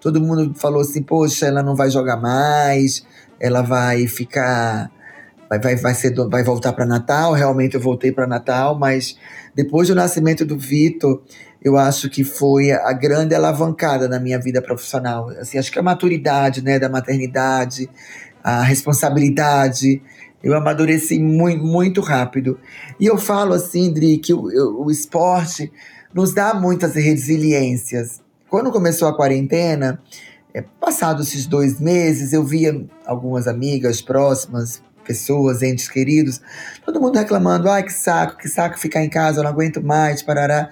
[0.00, 3.04] Todo mundo falou assim: poxa, ela não vai jogar mais,
[3.38, 4.90] ela vai ficar.
[5.48, 7.32] Vai, vai, vai, ser, vai voltar para Natal.
[7.32, 9.16] Realmente eu voltei para Natal, mas
[9.54, 11.22] depois do nascimento do Vitor,
[11.62, 15.28] eu acho que foi a grande alavancada na minha vida profissional.
[15.30, 17.90] Assim, acho que a maturidade né, da maternidade,
[18.42, 20.00] a responsabilidade,
[20.42, 22.58] eu amadureci muito, muito rápido.
[22.98, 25.70] E eu falo assim, Dri, que o, o esporte
[26.14, 28.22] nos dá muitas resiliências.
[28.50, 30.02] Quando começou a quarentena,
[30.52, 36.42] é, passados esses dois meses, eu via algumas amigas próximas, pessoas, entes queridos,
[36.84, 40.20] todo mundo reclamando: ai, que saco, que saco ficar em casa, eu não aguento mais,
[40.20, 40.68] parará.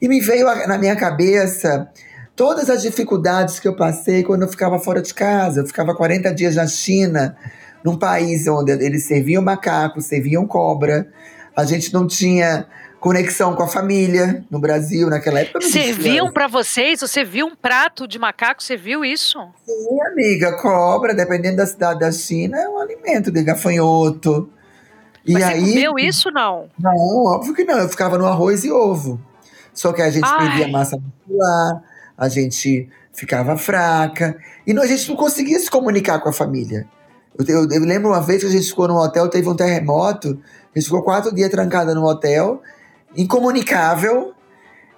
[0.00, 1.88] E me veio na minha cabeça
[2.36, 5.62] todas as dificuldades que eu passei quando eu ficava fora de casa.
[5.62, 7.36] Eu ficava 40 dias na China
[7.82, 11.08] num país onde eles serviam macaco, serviam cobra.
[11.56, 12.68] A gente não tinha
[13.00, 15.60] conexão com a família no Brasil naquela época.
[15.62, 17.00] Serviam para vocês?
[17.00, 18.62] Você viu um prato de macaco?
[18.62, 19.38] Você viu isso?
[19.64, 20.56] Sim, amiga.
[20.58, 24.50] Cobra, dependendo da cidade da China, é um alimento de gafanhoto.
[25.24, 26.68] E Mas aí, você comeu isso não?
[26.78, 27.78] Não, óbvio que não.
[27.78, 29.20] Eu ficava no arroz e ovo.
[29.74, 30.38] Só que a gente Ai.
[30.38, 31.82] perdia massa muscular,
[32.16, 34.36] a gente ficava fraca.
[34.66, 36.86] E a gente não conseguia se comunicar com a família.
[37.38, 40.40] Eu, eu, eu, lembro uma vez que a gente ficou num hotel, teve um terremoto,
[40.74, 42.62] a gente ficou quatro dias trancada no hotel,
[43.16, 44.32] incomunicável.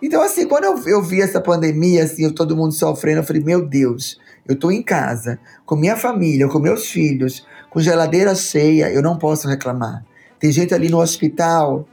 [0.02, 3.66] Então, assim, quando eu, eu vi essa pandemia, assim, todo mundo sofrendo, eu falei, meu
[3.66, 9.02] Deus, eu tô em casa, com minha família, com meus filhos, com geladeira cheia, eu
[9.02, 10.04] não posso reclamar.
[10.38, 11.86] Tem gente ali no hospital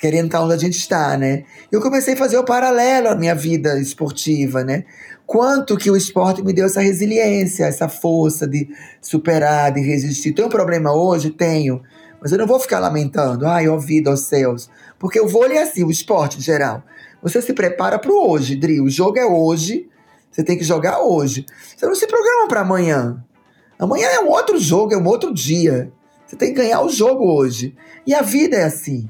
[0.00, 1.44] querendo estar onde a gente está, né?
[1.70, 4.84] Eu comecei a fazer o paralelo à minha vida esportiva, né?
[5.26, 8.68] Quanto que o esporte me deu essa resiliência, essa força de
[9.00, 10.32] superar, de resistir.
[10.32, 11.30] Tenho um problema hoje?
[11.30, 11.82] Tenho.
[12.20, 14.70] Mas eu não vou ficar lamentando, ai, ó vida, ó céus.
[15.00, 16.84] Porque o vôlei é assim, o esporte em geral.
[17.22, 18.82] Você se prepara para o hoje, Dri.
[18.82, 19.88] O jogo é hoje,
[20.30, 21.46] você tem que jogar hoje.
[21.74, 23.24] Você não se programa para amanhã.
[23.78, 25.90] Amanhã é um outro jogo, é um outro dia.
[26.26, 27.74] Você tem que ganhar o jogo hoje.
[28.06, 29.08] E a vida é assim.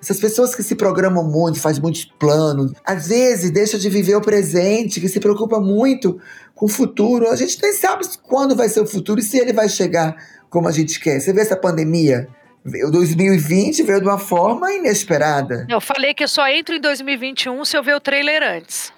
[0.00, 4.20] Essas pessoas que se programam muito, fazem muitos planos, às vezes deixa de viver o
[4.20, 6.20] presente, que se preocupa muito
[6.54, 7.28] com o futuro.
[7.30, 10.16] A gente nem sabe quando vai ser o futuro e se ele vai chegar
[10.50, 11.18] como a gente quer.
[11.18, 12.28] Você vê essa pandemia?
[12.64, 15.66] O 2020 veio de uma forma inesperada.
[15.68, 18.92] Eu falei que eu só entro em 2021 se eu ver o trailer antes.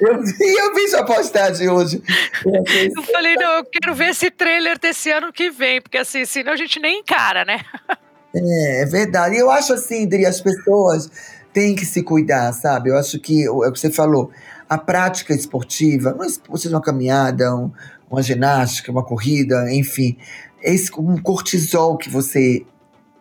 [0.00, 2.02] Eu vi, eu vi sua postagem hoje.
[2.44, 6.52] Eu falei, não, eu quero ver esse trailer desse ano que vem, porque assim, senão
[6.52, 7.60] a gente nem encara, né?
[8.34, 9.36] É, é verdade.
[9.36, 11.10] E eu acho assim, Dri, as pessoas
[11.52, 12.90] têm que se cuidar, sabe?
[12.90, 14.30] Eu acho que é o que você falou,
[14.68, 17.72] a prática esportiva, não seja uma caminhada, um,
[18.10, 20.18] uma ginástica, uma corrida, enfim,
[20.62, 22.66] esse um cortisol que você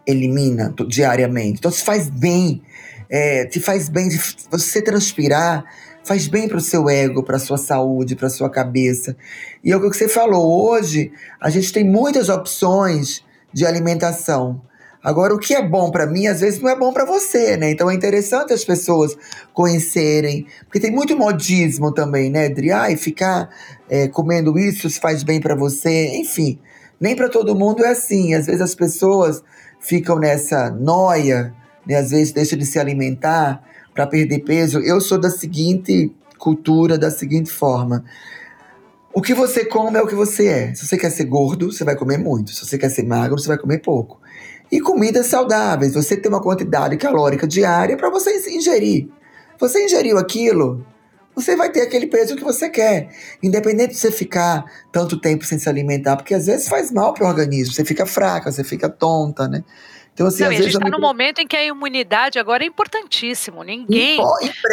[0.07, 1.59] elimina diariamente.
[1.59, 2.61] Então, se faz bem,
[3.09, 5.65] é, te faz bem de você transpirar,
[6.03, 9.15] faz bem para o seu ego, para a sua saúde, para a sua cabeça.
[9.63, 14.61] E é o que você falou, hoje a gente tem muitas opções de alimentação.
[15.05, 17.69] Agora, o que é bom para mim, às vezes não é bom para você, né?
[17.69, 19.15] Então é interessante as pessoas
[19.53, 22.71] conhecerem, porque tem muito modismo também, né, Adri?
[22.71, 23.49] Ai, ficar
[23.87, 26.59] é, comendo isso faz bem para você, enfim.
[26.99, 28.33] Nem para todo mundo é assim.
[28.33, 29.43] Às vezes as pessoas
[29.85, 31.53] ficam nessa noia,
[31.85, 31.95] né?
[31.95, 34.79] Às vezes deixam de se alimentar para perder peso.
[34.79, 38.03] Eu sou da seguinte cultura, da seguinte forma.
[39.13, 40.73] O que você come é o que você é.
[40.73, 42.51] Se você quer ser gordo, você vai comer muito.
[42.51, 44.19] Se você quer ser magro, você vai comer pouco
[44.71, 45.93] e comidas saudáveis.
[45.93, 49.07] Você tem uma quantidade calórica diária para você ingerir.
[49.59, 50.85] Você ingeriu aquilo,
[51.35, 53.09] você vai ter aquele peso que você quer.
[53.43, 57.25] Independente de você ficar tanto tempo sem se alimentar, porque às vezes faz mal para
[57.25, 57.73] o organismo.
[57.73, 59.63] Você fica fraca, você fica tonta, né?
[60.15, 60.91] Então, assim, Não, às a gente está me...
[60.91, 63.63] no momento em que a imunidade agora é importantíssimo.
[63.63, 64.17] Ninguém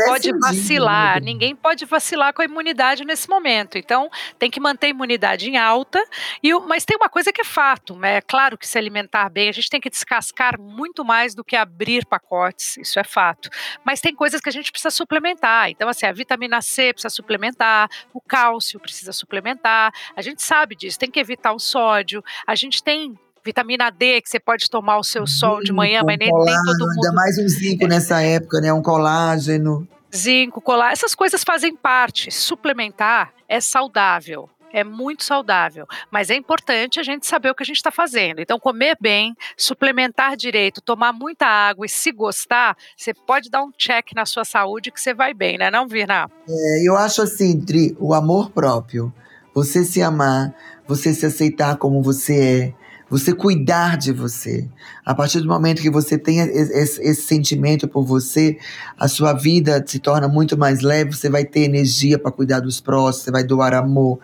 [0.07, 3.77] pode vacilar, ninguém pode vacilar com a imunidade nesse momento.
[3.77, 6.01] Então, tem que manter a imunidade em alta.
[6.41, 8.19] E, mas tem uma coisa que é fato, né?
[8.19, 11.57] É claro que se alimentar bem, a gente tem que descascar muito mais do que
[11.57, 13.51] abrir pacotes, isso é fato.
[13.85, 15.71] Mas tem coisas que a gente precisa suplementar.
[15.71, 19.93] Então, assim, a vitamina C precisa suplementar, o cálcio precisa suplementar.
[20.15, 22.23] A gente sabe disso, tem que evitar o sódio.
[22.47, 26.19] A gente tem vitamina D, que você pode tomar o seu sol de manhã, mas
[26.19, 27.05] nem, colágeno, nem todo mundo.
[27.05, 28.73] Ainda mais um zinco nessa época, né?
[28.73, 29.87] Um colágeno.
[30.15, 32.31] Zinco, colágeno, essas coisas fazem parte.
[32.31, 34.49] Suplementar é saudável.
[34.75, 38.41] É muito saudável, mas é importante a gente saber o que a gente está fazendo.
[38.41, 43.71] Então, comer bem, suplementar direito, tomar muita água e se gostar, você pode dar um
[43.71, 46.31] check na sua saúde que você vai bem, né, não, Virna?
[46.49, 49.13] É, eu acho assim, Tri, o amor próprio,
[49.55, 50.55] você se amar,
[50.89, 52.82] você se aceitar como você é,
[53.13, 54.67] você cuidar de você.
[55.05, 58.57] A partir do momento que você tem esse, esse, sentimento por você,
[58.99, 62.81] a sua vida se torna muito mais leve, você vai ter energia para cuidar dos
[62.81, 64.19] próximos, você vai doar amor.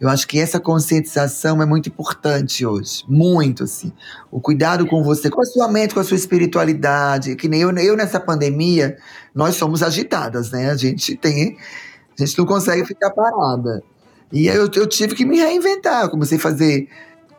[0.00, 3.92] Eu acho que essa conscientização é muito importante hoje, muito assim.
[4.28, 7.70] O cuidado com você, com a sua mente, com a sua espiritualidade, que nem eu,
[7.70, 8.96] eu nessa pandemia,
[9.32, 10.68] nós somos agitadas, né?
[10.68, 11.56] A gente tem,
[12.18, 13.84] a gente não consegue ficar parada.
[14.32, 16.88] E eu, eu tive que me reinventar, eu comecei a fazer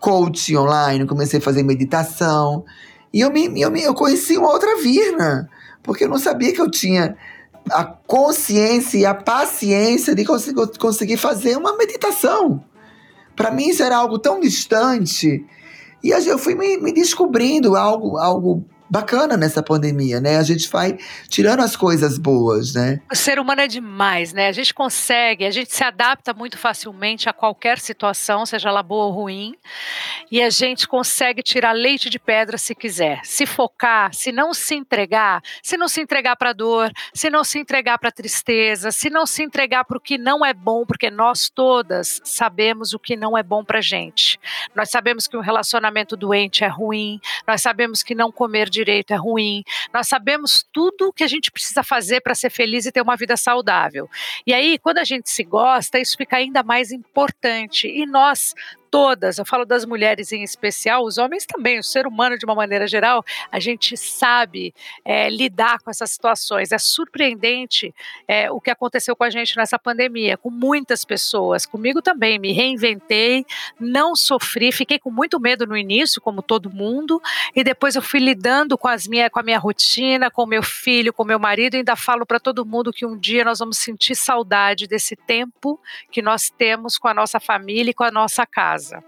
[0.04, 2.66] coaching online, comecei a fazer meditação.
[3.14, 5.50] E eu, me, eu, me, eu conheci uma outra Virna,
[5.82, 7.16] porque eu não sabia que eu tinha
[7.72, 12.62] a consciência e a paciência de conseguir, conseguir fazer uma meditação.
[13.34, 15.46] Para mim isso era algo tão distante.
[16.04, 20.38] E eu fui me, me descobrindo algo, algo bacana nessa pandemia, né?
[20.38, 20.98] A gente vai
[21.30, 23.02] tirando as coisas boas, né?
[23.12, 24.48] O ser humano é demais, né?
[24.48, 29.06] A gente consegue, a gente se adapta muito facilmente a qualquer situação, seja ela boa
[29.06, 29.56] ou ruim,
[30.32, 33.22] e a gente consegue tirar leite de pedra se quiser.
[33.24, 37.60] Se focar, se não se entregar, se não se entregar para dor, se não se
[37.60, 41.50] entregar para tristeza, se não se entregar para o que não é bom, porque nós
[41.50, 44.40] todas sabemos o que não é bom para gente.
[44.76, 49.16] Nós sabemos que um relacionamento doente é ruim, nós sabemos que não comer direito é
[49.16, 49.64] ruim.
[49.94, 53.16] Nós sabemos tudo o que a gente precisa fazer para ser feliz e ter uma
[53.16, 54.10] vida saudável.
[54.46, 57.88] E aí, quando a gente se gosta, isso fica ainda mais importante.
[57.88, 58.54] E nós
[58.94, 62.54] todas, eu falo das mulheres em especial, os homens também, o ser humano de uma
[62.54, 64.72] maneira geral, a gente sabe
[65.04, 66.72] é, lidar com essas situações.
[66.72, 67.92] É surpreendente
[68.28, 72.38] é, o que aconteceu com a gente nessa pandemia, com muitas pessoas, comigo também.
[72.38, 73.44] Me reinventei,
[73.80, 77.20] não sofri, fiquei com muito medo no início, como todo mundo,
[77.56, 80.62] e depois eu fui lidando com, as minha, com a minha rotina, com o meu
[80.62, 83.58] filho, com o meu marido, e ainda falo para todo mundo que um dia nós
[83.58, 85.80] vamos sentir saudade desse tempo
[86.12, 89.04] que nós temos com a nossa família e com a nossa casa casa.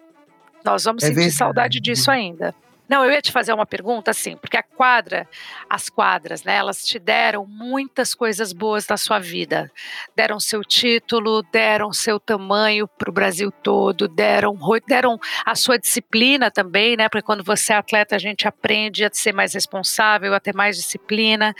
[0.63, 1.35] Nós vamos é sentir verdade.
[1.35, 2.53] saudade disso ainda.
[2.87, 5.27] Não, eu ia te fazer uma pergunta assim, porque a quadra,
[5.69, 9.71] as quadras, né, elas te deram muitas coisas boas na sua vida.
[10.15, 16.51] Deram seu título, deram seu tamanho para o Brasil todo, deram, deram a sua disciplina
[16.51, 17.09] também, né?
[17.09, 20.77] Porque quando você é atleta, a gente aprende a ser mais responsável, a ter mais
[20.77, 21.55] disciplina.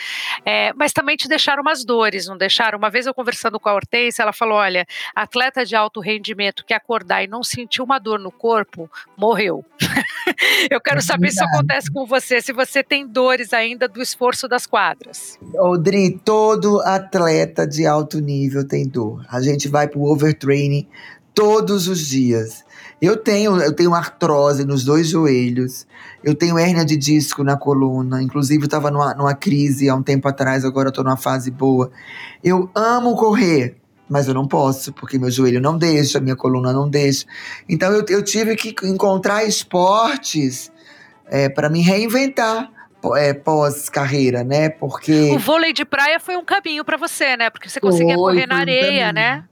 [0.45, 2.77] É, mas também te deixaram umas dores, não deixaram?
[2.77, 4.85] Uma vez eu conversando com a Hortência, ela falou: olha,
[5.15, 9.65] atleta de alto rendimento que acordar e não sentir uma dor no corpo, morreu.
[10.69, 14.01] eu quero saber saber se isso acontece com você, se você tem dores ainda do
[14.01, 15.37] esforço das quadras.
[15.55, 19.25] Odri, todo atleta de alto nível tem dor.
[19.29, 20.87] A gente vai pro overtraining
[21.33, 22.63] todos os dias.
[23.01, 25.85] Eu tenho, eu tenho artrose nos dois joelhos,
[26.23, 30.01] eu tenho hérnia de disco na coluna, inclusive eu estava numa, numa crise há um
[30.01, 31.91] tempo atrás, agora estou numa fase boa.
[32.41, 33.75] Eu amo correr,
[34.09, 37.25] mas eu não posso, porque meu joelho não deixa, minha coluna não deixa.
[37.67, 40.71] Então eu, eu tive que encontrar esportes
[41.27, 42.71] é, para me reinventar
[43.15, 44.69] é, pós-carreira, né?
[44.69, 45.31] Porque.
[45.31, 47.49] O vôlei de praia foi um caminho para você, né?
[47.49, 49.43] Porque você conseguia foi, correr na areia, né?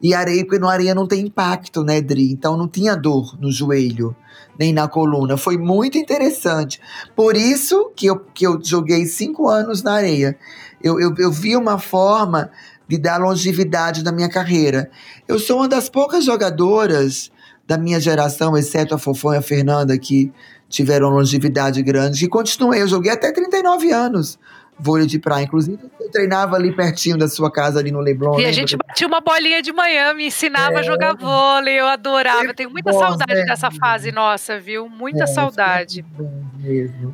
[0.00, 2.30] E areia, porque na areia não tem impacto, né, Dri?
[2.30, 4.14] Então não tinha dor no joelho,
[4.58, 5.36] nem na coluna.
[5.36, 6.80] Foi muito interessante.
[7.16, 10.38] Por isso que eu, que eu joguei cinco anos na areia.
[10.80, 12.50] Eu, eu, eu vi uma forma
[12.86, 14.88] de dar longevidade na minha carreira.
[15.26, 17.30] Eu sou uma das poucas jogadoras
[17.66, 20.32] da minha geração, exceto a Fofão e a Fernanda, que
[20.68, 22.82] tiveram longevidade grande, e continuei.
[22.82, 24.38] Eu joguei até 39 anos
[24.78, 25.44] vôlei de praia.
[25.44, 28.38] Inclusive, eu treinava ali pertinho da sua casa, ali no Leblon.
[28.38, 30.78] E a gente batia uma bolinha de manhã, me ensinava é.
[30.78, 32.44] a jogar vôlei, eu adorava.
[32.44, 33.44] Eu tenho muita bom, saudade né?
[33.44, 34.88] dessa fase nossa, viu?
[34.88, 36.04] Muita é, saudade.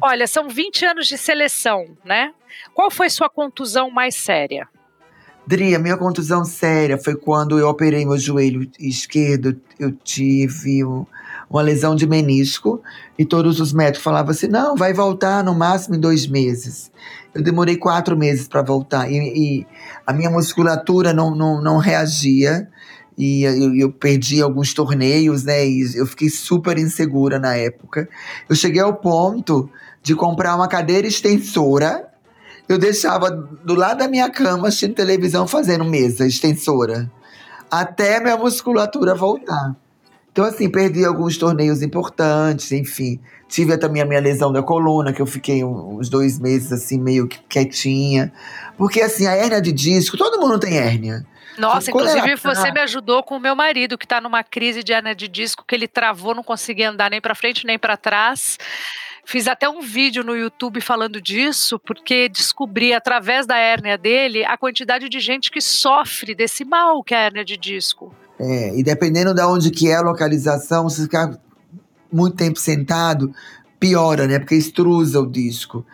[0.01, 2.33] Olha, são 20 anos de seleção, né?
[2.75, 4.69] Qual foi sua contusão mais séria?
[5.47, 9.61] Dri, a minha contusão séria foi quando eu operei meu joelho esquerdo.
[9.79, 10.95] Eu tive
[11.55, 12.83] uma lesão de menisco
[13.19, 16.91] e todos os médicos falavam assim: não, vai voltar no máximo em dois meses.
[17.35, 19.67] Eu demorei quatro meses para voltar e, e,
[20.07, 22.69] a minha musculatura não, não, não reagia
[23.17, 25.67] e eu, eu, perdi alguns torneios, né?
[25.67, 28.09] E eu fiquei super insegura na época.
[28.49, 29.71] Eu cheguei ao ponto
[30.03, 32.11] de comprar uma cadeira extensora
[32.69, 37.11] eu deixava do lado da minha cama assistindo televisão fazendo mesa extensora.
[37.71, 39.77] Até minha musculatura voltar.
[40.35, 43.21] Então, assim, perdi alguns torneios importantes, enfim.
[43.49, 47.29] Tive também a minha lesão da coluna, que eu fiquei uns dois meses, assim, meio
[47.49, 48.33] quietinha.
[48.77, 51.25] Porque, assim, a hérnia de disco, todo mundo tem hérnia.
[51.57, 52.53] Nossa, inclusive tá...
[52.53, 55.65] você me ajudou com o meu marido, que está numa crise de hérnia de disco,
[55.65, 58.59] que ele travou, não conseguia andar nem para frente nem para trás.
[59.25, 64.57] Fiz até um vídeo no YouTube falando disso, porque descobri através da hérnia dele a
[64.57, 68.13] quantidade de gente que sofre desse mal que é a hérnia de disco.
[68.39, 71.39] É, e dependendo de onde que é a localização, você fica
[72.13, 73.33] muito tempo sentado,
[73.79, 74.39] piora, né?
[74.39, 75.85] Porque extrusa o disco.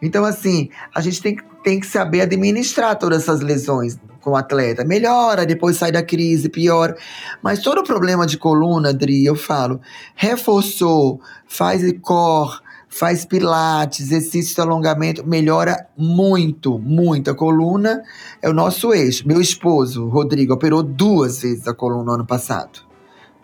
[0.00, 4.84] Então, assim, a gente tem, tem que saber administrar todas essas lesões com o atleta.
[4.84, 6.96] Melhora, depois sai da crise, piora.
[7.42, 9.80] Mas todo problema de coluna, Dri, eu falo,
[10.14, 12.60] reforçou, faz core,
[12.98, 17.30] faz pilates, exercício de alongamento, melhora muito, muito.
[17.30, 18.02] A coluna
[18.42, 19.26] é o nosso eixo.
[19.26, 22.80] Meu esposo, Rodrigo, operou duas vezes a coluna no ano passado.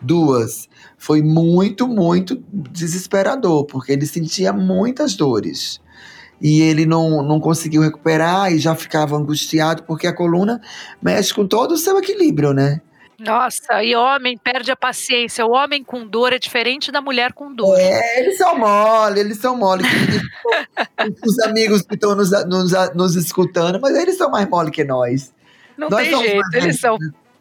[0.01, 0.67] Duas.
[0.97, 5.79] Foi muito, muito desesperador, porque ele sentia muitas dores
[6.41, 10.59] e ele não, não conseguiu recuperar e já ficava angustiado, porque a coluna
[11.01, 12.81] mexe com todo o seu equilíbrio, né?
[13.19, 15.45] Nossa, e homem perde a paciência.
[15.45, 17.79] O homem com dor é diferente da mulher com dor.
[17.79, 19.83] É, eles são mole, eles são mole.
[21.25, 25.33] Os amigos que estão nos, nos, nos, escutando, mas eles são mais mole que nós.
[25.77, 26.97] Não nós tem jeito, eles são.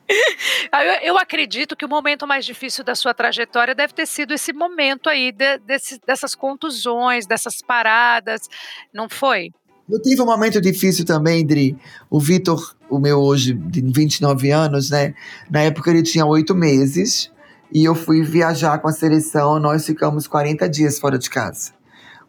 [1.03, 5.09] Eu acredito que o momento mais difícil da sua trajetória deve ter sido esse momento
[5.09, 8.49] aí de, desse, dessas contusões, dessas paradas,
[8.93, 9.51] não foi?
[9.89, 11.77] Eu tive um momento difícil também, Dri.
[12.09, 15.15] O Vitor, o meu hoje, de 29 anos, né?
[15.51, 17.31] Na época ele tinha oito meses
[17.73, 19.59] e eu fui viajar com a seleção.
[19.59, 21.73] Nós ficamos 40 dias fora de casa.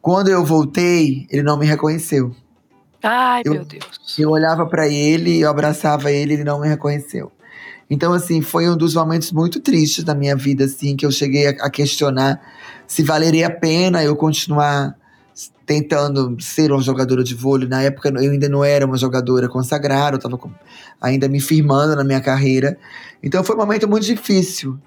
[0.01, 2.35] Quando eu voltei, ele não me reconheceu.
[3.01, 4.17] Ai, eu, meu Deus.
[4.19, 7.31] Eu olhava para ele, eu abraçava ele, ele não me reconheceu.
[7.89, 11.47] Então, assim, foi um dos momentos muito tristes da minha vida, assim, que eu cheguei
[11.47, 12.41] a, a questionar
[12.87, 14.95] se valeria a pena eu continuar
[15.65, 17.67] tentando ser uma jogadora de vôlei.
[17.67, 20.39] Na época eu ainda não era uma jogadora consagrada, eu estava
[21.01, 22.77] ainda me firmando na minha carreira.
[23.21, 24.77] Então foi um momento muito difícil,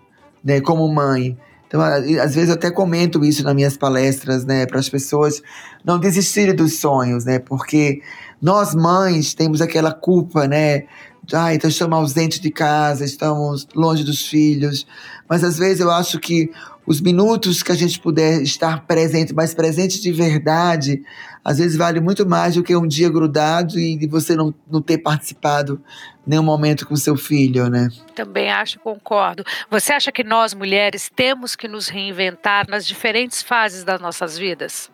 [0.43, 1.37] né, como mãe.
[1.67, 5.43] Então, às vezes eu até comento isso nas minhas palestras, né, para as pessoas
[5.85, 8.01] não desistirem dos sonhos, né, porque
[8.41, 10.85] nós mães temos aquela culpa, né,
[11.33, 14.87] ah, então estamos ausentes de casa, estamos longe dos filhos.
[15.29, 16.51] Mas às vezes eu acho que
[16.89, 21.03] os minutos que a gente puder estar presente, mais presente de verdade,
[21.45, 24.97] às vezes vale muito mais do que um dia grudado e você não, não ter
[24.97, 25.83] participado
[26.27, 27.91] nenhum momento com seu filho, né?
[28.15, 29.45] Também acho, concordo.
[29.71, 34.91] Você acha que nós mulheres temos que nos reinventar nas diferentes fases das nossas vidas?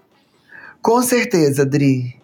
[0.82, 2.20] Com certeza, Dri.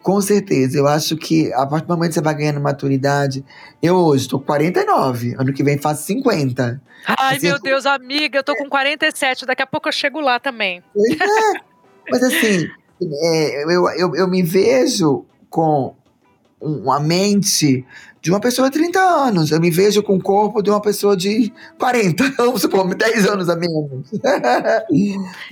[0.00, 3.44] Com certeza, eu acho que a partir do momento que você vai ganhando maturidade,
[3.82, 6.80] eu hoje estou com 49, ano que vem faço 50.
[7.06, 10.38] Ai, assim, meu Deus, amiga, eu tô com 47, daqui a pouco eu chego lá
[10.38, 10.82] também.
[10.96, 11.60] É.
[12.10, 12.68] Mas assim,
[13.00, 15.94] é, eu, eu, eu me vejo com
[16.60, 17.86] uma mente
[18.20, 19.50] de uma pessoa de 30 anos.
[19.50, 23.48] Eu me vejo com o corpo de uma pessoa de 40, vamos supor, 10 anos
[23.48, 24.10] a menos.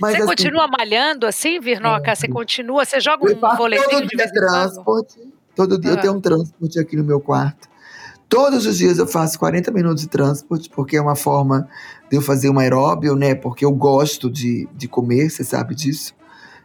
[0.01, 2.11] Mas, você assim, continua malhando assim, Virnoca?
[2.11, 5.19] É, você continua, você joga um vôlei de vez transporte.
[5.55, 5.93] Todo dia ah.
[5.95, 7.67] eu tenho um transporte aqui no meu quarto.
[8.29, 11.67] Todos os dias eu faço 40 minutos de transporte, porque é uma forma
[12.09, 13.33] de eu fazer um aeróbio, né?
[13.33, 16.13] Porque eu gosto de, de comer, você sabe disso.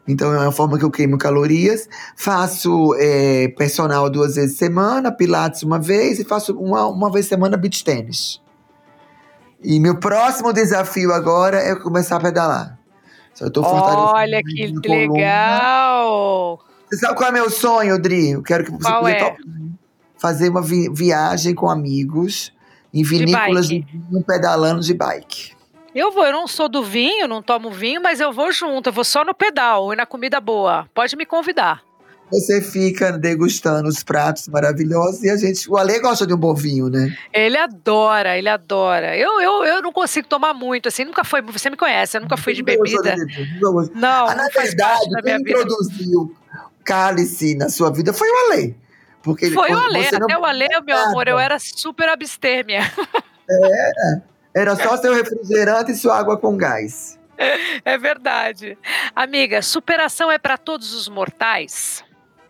[0.07, 1.89] Então é uma forma que eu queimo calorias.
[2.17, 7.27] Faço é, personal duas vezes por semana, pilates uma vez e faço uma, uma vez
[7.27, 8.41] por semana beach tênis.
[9.63, 12.79] E meu próximo desafio agora é começar a pedalar.
[13.41, 16.59] Eu tô Olha que legal!
[16.89, 18.31] Você sabe qual é meu sonho, Dri?
[18.31, 19.37] Eu quero que você qual é?
[20.23, 22.53] Fazer uma vi viagem com amigos
[22.95, 25.51] em vinícolas de, de pedalando de bike.
[25.93, 28.93] Eu vou, eu não sou do vinho, não tomo vinho, mas eu vou junto, eu
[28.93, 30.89] vou só no pedal e na comida boa.
[30.95, 31.83] Pode me convidar.
[32.31, 35.69] Você fica degustando os pratos maravilhosos e a gente.
[35.69, 37.15] O Ale gosta de um bom vinho, né?
[37.31, 39.19] Ele adora, ele adora.
[39.19, 41.43] Eu, eu, eu não consigo tomar muito, assim, nunca foi.
[41.43, 43.17] Você me conhece, eu nunca fui de bebida.
[43.61, 46.35] Não, não ah, na verdade, quem introduziu
[46.85, 48.82] cálice na sua vida foi o Ale.
[49.23, 50.41] Porque foi o Ale, até não...
[50.41, 52.81] o Ale, meu amor, eu era super abstêmia.
[53.51, 54.23] É.
[54.55, 57.19] Era só seu refrigerante e sua água com gás.
[57.85, 58.79] É verdade.
[59.17, 62.05] Amiga, superação é para todos os mortais?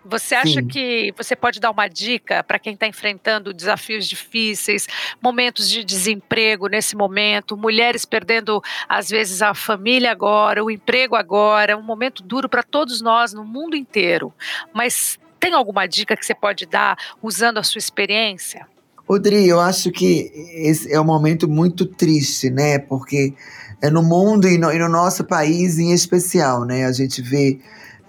[0.05, 0.67] Você acha Sim.
[0.67, 4.89] que você pode dar uma dica para quem está enfrentando desafios difíceis,
[5.21, 11.77] momentos de desemprego nesse momento, mulheres perdendo às vezes a família agora, o emprego agora,
[11.77, 14.35] um momento duro para todos nós no mundo inteiro.
[14.75, 18.65] Mas tem alguma dica que você pode dar usando a sua experiência?
[19.09, 22.79] Rodrigo, eu acho que esse é um momento muito triste, né?
[22.79, 23.35] Porque
[23.83, 26.85] é no mundo e no, e no nosso país em especial, né?
[26.85, 27.59] A gente vê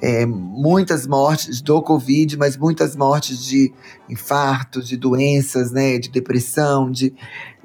[0.02, 3.74] é, muitas mortes do Covid, mas muitas mortes de
[4.10, 5.98] infartos, de doenças, né?
[5.98, 7.14] De depressão, de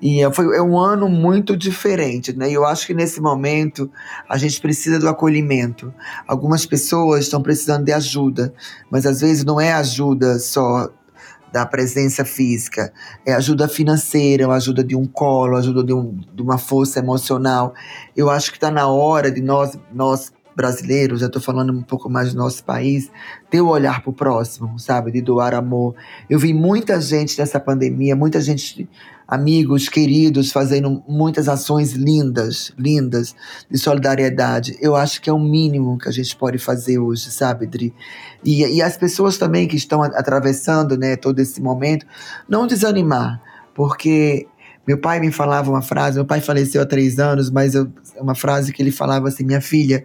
[0.00, 2.50] e é, foi, é um ano muito diferente, né?
[2.50, 3.90] E eu acho que nesse momento
[4.28, 5.92] a gente precisa do acolhimento.
[6.26, 8.54] Algumas pessoas estão precisando de ajuda,
[8.90, 10.88] mas às vezes não é ajuda só
[11.50, 12.92] da presença física,
[13.24, 17.74] é ajuda financeira, é ajuda de um colo, ajuda de, um, de uma força emocional.
[18.16, 22.10] Eu acho que está na hora de nós, nós brasileiros, já estou falando um pouco
[22.10, 23.08] mais do nosso país,
[23.48, 25.12] ter o olhar para o próximo, sabe?
[25.12, 25.94] De doar amor.
[26.28, 28.88] Eu vi muita gente nessa pandemia, muita gente,
[29.26, 33.36] amigos, queridos, fazendo muitas ações lindas, lindas,
[33.70, 34.76] de solidariedade.
[34.80, 37.94] Eu acho que é o mínimo que a gente pode fazer hoje, sabe, Dri?
[38.44, 42.04] E, e as pessoas também que estão atravessando né, todo esse momento,
[42.48, 43.40] não desanimar,
[43.76, 44.48] porque
[44.88, 48.34] meu pai me falava uma frase, meu pai faleceu há três anos, mas eu, uma
[48.34, 50.02] frase que ele falava assim: minha filha,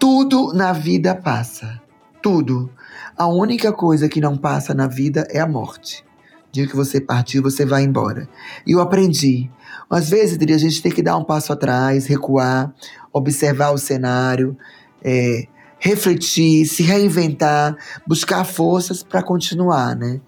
[0.00, 1.78] tudo na vida passa.
[2.22, 2.70] Tudo.
[3.16, 6.02] A única coisa que não passa na vida é a morte.
[6.50, 8.26] Dia que você partiu, você vai embora.
[8.66, 9.50] E eu aprendi.
[9.90, 12.72] Às vezes, a gente tem que dar um passo atrás, recuar,
[13.12, 14.56] observar o cenário,
[15.04, 15.46] é,
[15.78, 17.76] refletir, se reinventar,
[18.06, 20.20] buscar forças para continuar, né?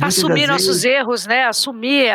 [0.00, 1.46] Assumir nossos erros, né?
[1.46, 2.10] Assumir,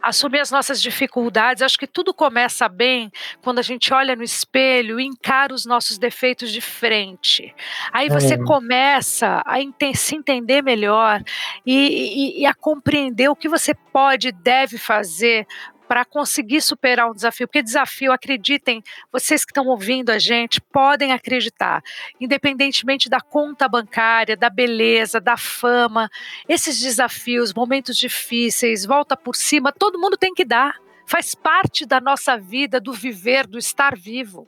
[0.00, 1.62] assumir as nossas dificuldades.
[1.62, 3.10] Acho que tudo começa bem
[3.42, 7.54] quando a gente olha no espelho e encara os nossos defeitos de frente.
[7.92, 8.38] Aí você é.
[8.38, 11.22] começa a ente se entender melhor
[11.64, 15.46] e, e, e a compreender o que você pode e deve fazer
[15.92, 17.46] para conseguir superar um desafio.
[17.46, 18.82] Porque desafio, acreditem,
[19.12, 21.82] vocês que estão ouvindo a gente podem acreditar,
[22.18, 26.08] independentemente da conta bancária, da beleza, da fama,
[26.48, 30.80] esses desafios, momentos difíceis, volta por cima, todo mundo tem que dar.
[31.04, 34.46] Faz parte da nossa vida, do viver, do estar vivo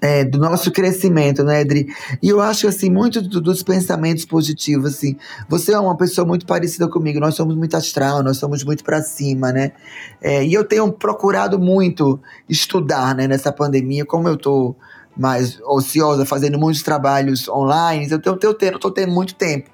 [0.00, 1.88] é, do nosso crescimento, né, Edri?
[2.22, 5.16] E eu acho, assim, muito do, dos pensamentos positivos, assim.
[5.48, 9.02] Você é uma pessoa muito parecida comigo, nós somos muito astral, nós somos muito para
[9.02, 9.72] cima, né?
[10.20, 14.76] É, e eu tenho procurado muito estudar, né, nessa pandemia, como eu tô
[15.16, 19.68] mais ociosa, fazendo muitos trabalhos online, eu eu, tenho, eu tô tendo muito tempo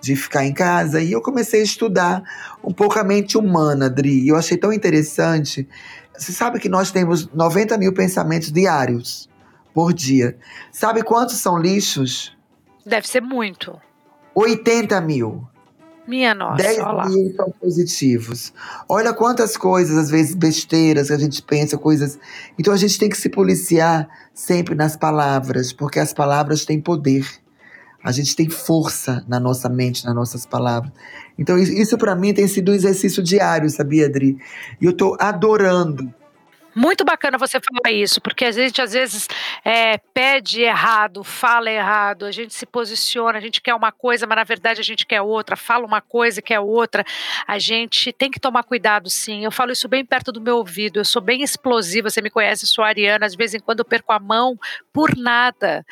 [0.00, 2.22] de ficar em casa, e eu comecei a estudar
[2.64, 5.68] um pouco a mente humana, Adri, e eu achei tão interessante.
[6.16, 9.28] Você sabe que nós temos 90 mil pensamentos diários
[9.76, 10.38] por dia.
[10.72, 12.34] Sabe quantos são lixos?
[12.86, 13.78] Deve ser muito.
[14.34, 15.46] 80 mil.
[16.08, 16.62] Minha nossa.
[16.62, 16.78] 10
[17.10, 18.54] mil são positivos.
[18.88, 22.18] Olha quantas coisas, às vezes besteiras, que a gente pensa, coisas.
[22.58, 27.28] Então a gente tem que se policiar sempre nas palavras, porque as palavras têm poder.
[28.02, 30.90] A gente tem força na nossa mente, nas nossas palavras.
[31.36, 34.38] Então, isso para mim tem sido um exercício diário, sabia, Adri?
[34.80, 36.14] E eu tô adorando
[36.76, 39.26] muito bacana você falar isso, porque a gente às vezes
[39.64, 44.36] é, pede errado, fala errado, a gente se posiciona, a gente quer uma coisa, mas
[44.36, 47.02] na verdade a gente quer outra, fala uma coisa e quer outra.
[47.46, 49.42] A gente tem que tomar cuidado, sim.
[49.42, 52.66] Eu falo isso bem perto do meu ouvido, eu sou bem explosiva, você me conhece,
[52.66, 54.58] sou ariana, de vez em quando eu perco a mão
[54.92, 55.82] por nada.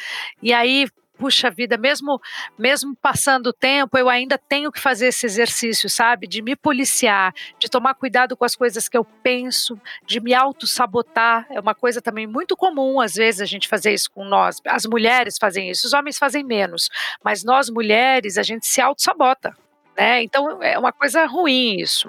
[0.43, 0.87] E aí
[1.19, 2.21] puxa vida, mesmo
[2.59, 6.27] mesmo passando o tempo, eu ainda tenho que fazer esse exercício, sabe?
[6.27, 11.47] De me policiar, de tomar cuidado com as coisas que eu penso, de me auto-sabotar.
[11.51, 14.61] É uma coisa também muito comum, às vezes, a gente fazer isso com nós.
[14.67, 16.89] As mulheres fazem isso, os homens fazem menos.
[17.23, 19.57] Mas nós, mulheres, a gente se auto-sabota.
[19.97, 20.23] Né?
[20.23, 22.09] Então é uma coisa ruim isso.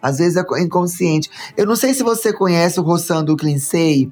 [0.00, 1.28] Às vezes é inconsciente.
[1.56, 4.08] Eu não sei se você conhece o Rossando Clincei.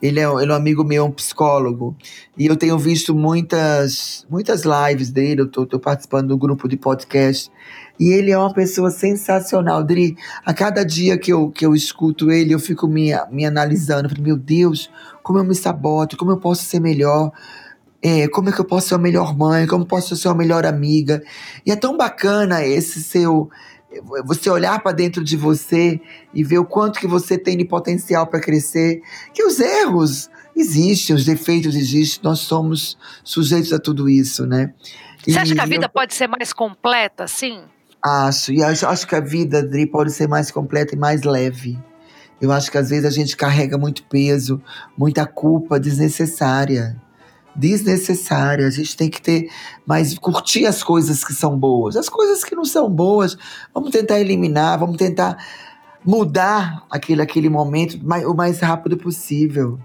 [0.00, 1.96] Ele é, ele é um amigo meu, um psicólogo.
[2.36, 5.40] E eu tenho visto muitas, muitas lives dele.
[5.42, 7.50] Eu tô participando do grupo de podcast.
[7.98, 9.82] E ele é uma pessoa sensacional.
[9.82, 14.04] Dri, a cada dia que eu, que eu escuto ele, eu fico me, me analisando.
[14.04, 14.90] Eu falo, meu Deus,
[15.22, 17.32] como eu me saboto, como eu posso ser melhor.
[18.02, 20.66] É, como é que eu posso ser a melhor mãe, como posso ser a melhor
[20.66, 21.22] amiga.
[21.64, 23.48] E é tão bacana esse seu
[24.24, 26.00] você olhar para dentro de você
[26.32, 31.14] e ver o quanto que você tem de potencial para crescer, que os erros existem,
[31.14, 34.72] os defeitos existem, nós somos sujeitos a tudo isso, né?
[35.24, 37.62] Você acha que a vida eu, pode ser mais completa, assim?
[38.02, 41.78] Acho, e acho, acho que a vida, Adri, pode ser mais completa e mais leve.
[42.40, 44.62] Eu acho que às vezes a gente carrega muito peso,
[44.96, 46.96] muita culpa desnecessária
[47.56, 48.66] desnecessária.
[48.66, 49.48] A gente tem que ter
[49.86, 51.96] mais curtir as coisas que são boas.
[51.96, 53.36] As coisas que não são boas,
[53.74, 55.36] vamos tentar eliminar, vamos tentar
[56.04, 57.98] mudar aquele, aquele momento
[58.28, 59.78] o mais rápido possível.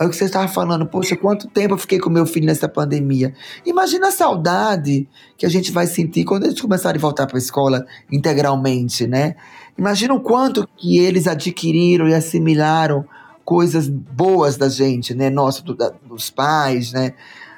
[0.00, 2.68] Olha o que você estava falando, poxa, quanto tempo eu fiquei com meu filho nessa
[2.68, 3.34] pandemia.
[3.66, 7.40] Imagina a saudade que a gente vai sentir quando eles começarem a voltar para a
[7.40, 9.34] escola integralmente, né?
[9.76, 13.04] Imagina o quanto que eles adquiriram e assimilaram
[13.48, 15.30] coisas boas da gente, né?
[15.30, 17.14] Nossa, do, da, dos pais, né?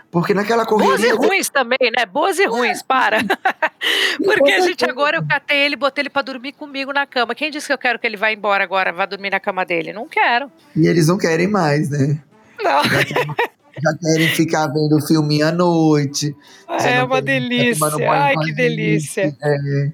[0.09, 1.17] Porque naquela correria...
[1.17, 2.07] Boas e ruins também, né?
[2.07, 3.19] Boas e ruins, para.
[4.25, 7.35] Porque a gente agora, eu catei ele, botei ele para dormir comigo na cama.
[7.35, 9.93] Quem disse que eu quero que ele vá embora agora, vá dormir na cama dele?
[9.93, 10.49] Não quero.
[10.77, 12.23] E eles não querem mais, né?
[12.63, 12.85] Não.
[12.85, 16.37] já querem ficar vendo o filme à noite.
[16.69, 17.89] É uma delícia.
[18.09, 19.37] Ai, que delícia.
[19.43, 19.91] É,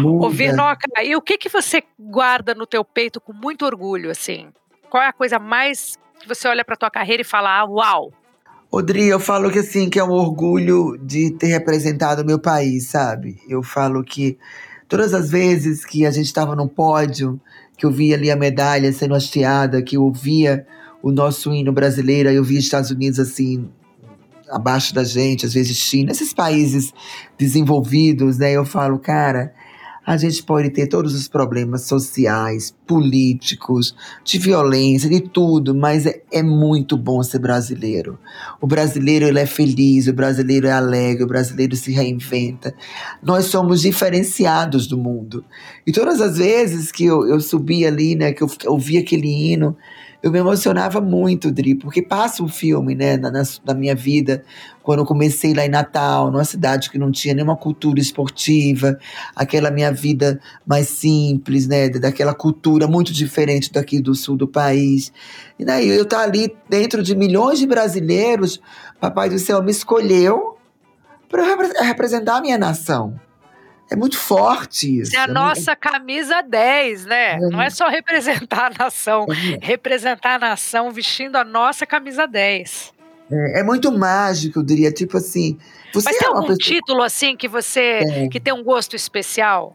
[0.00, 4.52] Ô, Vinoca, e o que, que você guarda no teu peito com muito orgulho, assim?
[4.90, 8.12] Qual é a coisa mais que você olha para tua carreira e fala, ah, uau?
[8.70, 12.88] Odri, eu falo que assim, que é um orgulho de ter representado o meu país,
[12.88, 13.38] sabe?
[13.48, 14.38] Eu falo que
[14.86, 17.40] todas as vezes que a gente estava no pódio,
[17.76, 20.66] que eu via ali a medalha sendo hasteada, que eu via
[21.02, 23.70] o nosso hino brasileiro, eu via Estados Unidos assim,
[24.50, 26.92] abaixo da gente, às vezes China, esses países
[27.38, 28.52] desenvolvidos, né?
[28.52, 29.54] Eu falo, cara,
[30.08, 33.94] a gente pode ter todos os problemas sociais, políticos,
[34.24, 38.18] de violência, de tudo, mas é, é, muito bom ser brasileiro.
[38.58, 42.74] O brasileiro ele é feliz, o brasileiro é alegre, o brasileiro se reinventa.
[43.22, 45.44] Nós somos diferenciados do mundo.
[45.86, 49.76] E todas as vezes que eu, eu subi ali, né, que eu ouvi aquele hino,
[50.20, 54.42] eu me emocionava muito, Dri, porque passa um filme, né, na, na, minha vida,
[54.82, 58.98] quando eu comecei lá em Natal, numa cidade que não tinha nenhuma cultura esportiva,
[59.36, 65.12] aquela minha vida mais simples, né, daquela cultura muito diferente daqui do sul do país.
[65.56, 68.60] E daí eu estar tá ali dentro de milhões de brasileiros,
[69.00, 70.56] Papai do Céu me escolheu
[71.28, 71.44] para
[71.82, 73.27] representar a minha nação.
[73.90, 75.16] É muito forte isso.
[75.16, 77.32] É a nossa camisa 10, né?
[77.32, 77.38] É.
[77.38, 79.58] Não é só representar a nação, é.
[79.64, 82.92] representar a nação vestindo a nossa camisa 10.
[83.30, 85.58] É, é muito mágico, eu diria, tipo assim.
[85.94, 86.56] Mas tem é algum pessoa...
[86.58, 89.74] título assim que você que tem um gosto especial?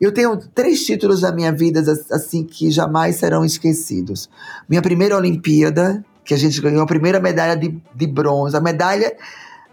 [0.00, 1.80] Eu tenho três títulos da minha vida
[2.10, 4.28] assim que jamais serão esquecidos.
[4.68, 9.16] Minha primeira Olimpíada, que a gente ganhou a primeira medalha de, de bronze, a medalha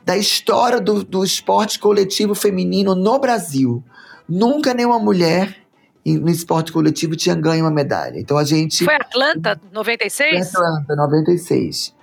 [0.06, 3.84] da história do, do esporte coletivo feminino no Brasil.
[4.28, 5.56] Nunca nenhuma mulher
[6.06, 8.20] no esporte coletivo tinha ganho uma medalha.
[8.20, 8.86] Então a gente.
[8.86, 10.52] Foi Atlanta 96?
[10.52, 11.94] Foi Atlanta 96.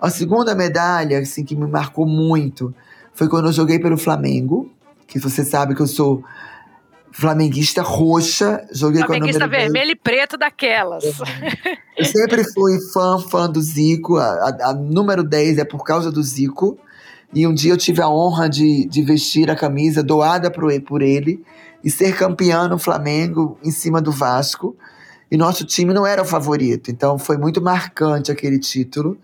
[0.00, 2.74] A segunda medalha, assim, que me marcou muito
[3.12, 4.70] foi quando eu joguei pelo Flamengo,
[5.08, 6.22] que você sabe que eu sou
[7.10, 11.02] flamenguista roxa, joguei flamenguista com a vermelho e preto daquelas.
[11.96, 16.12] Eu sempre fui fã, fã do Zico, a, a, a número 10 é por causa
[16.12, 16.78] do Zico.
[17.34, 21.02] E um dia eu tive a honra de, de vestir a camisa doada por, por
[21.02, 21.42] ele
[21.84, 24.76] e ser campeão no Flamengo em cima do Vasco.
[25.30, 29.18] E nosso time não era o favorito, então foi muito marcante aquele título.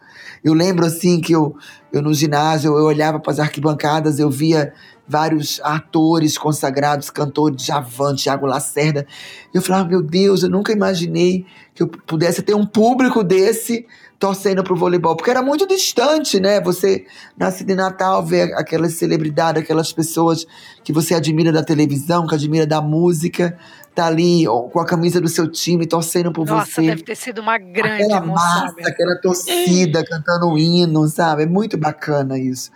[0.44, 1.56] Eu lembro assim que eu,
[1.90, 4.74] eu no ginásio eu olhava para as arquibancadas, eu via
[5.08, 9.06] vários atores consagrados, cantores, Javan, Tiago Lacerda.
[9.52, 13.86] Eu falava, meu Deus, eu nunca imaginei que eu pudesse ter um público desse
[14.24, 16.58] torcendo pro voleibol, porque era muito distante, né?
[16.62, 17.04] Você
[17.36, 20.46] nasce de Natal, ver aquelas celebridades, aquelas pessoas
[20.82, 23.54] que você admira da televisão, que admira da música,
[23.94, 26.80] tá ali com a camisa do seu time, torcendo por Nossa, você.
[26.80, 28.32] Nossa, deve ter sido uma grande aquela emoção.
[28.32, 31.42] Massa, aquela torcida cantando o hino, sabe?
[31.42, 32.70] É muito bacana isso.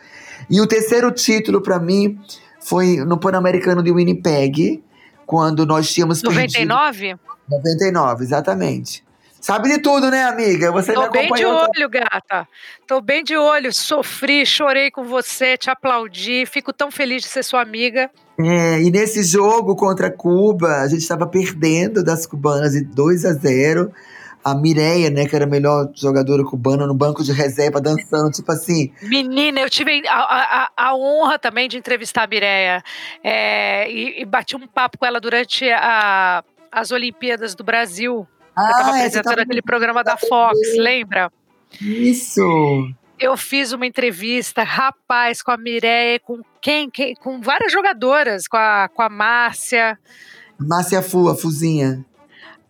[0.51, 2.21] E o terceiro título para mim
[2.61, 4.85] foi no Pan-Americano de Winnipeg,
[5.25, 6.99] quando nós tínhamos 99?
[6.99, 7.21] perdido...
[7.49, 9.08] 99, exatamente.
[9.49, 10.71] Sabe de tudo, né, amiga?
[10.73, 12.47] Você Tô bem de olho, gata.
[12.87, 13.73] Tô bem de olho.
[13.73, 16.45] Sofri, chorei com você, te aplaudi.
[16.45, 18.11] Fico tão feliz de ser sua amiga.
[18.39, 23.33] É, e nesse jogo contra Cuba, a gente estava perdendo das cubanas de 2 a
[23.33, 23.91] 0
[24.45, 28.53] a Mireia, né, que era a melhor jogadora cubana no banco de reserva, dançando, tipo
[28.53, 28.93] assim.
[29.01, 32.83] Menina, eu tive a, a, a honra também de entrevistar a Mireia
[33.25, 38.29] é, e, e, bati um papo com ela durante a, as Olimpíadas do Brasil.
[38.59, 41.31] Ah, eu estava apresentando aquele programa da Fox, lembra?
[41.81, 42.93] Isso!
[43.21, 47.15] Eu fiz uma entrevista, rapaz, com a Mireia, com quem, quem?
[47.15, 49.97] Com várias jogadoras, com a, com a Márcia.
[50.59, 52.05] Márcia Fu, a Fuzinha.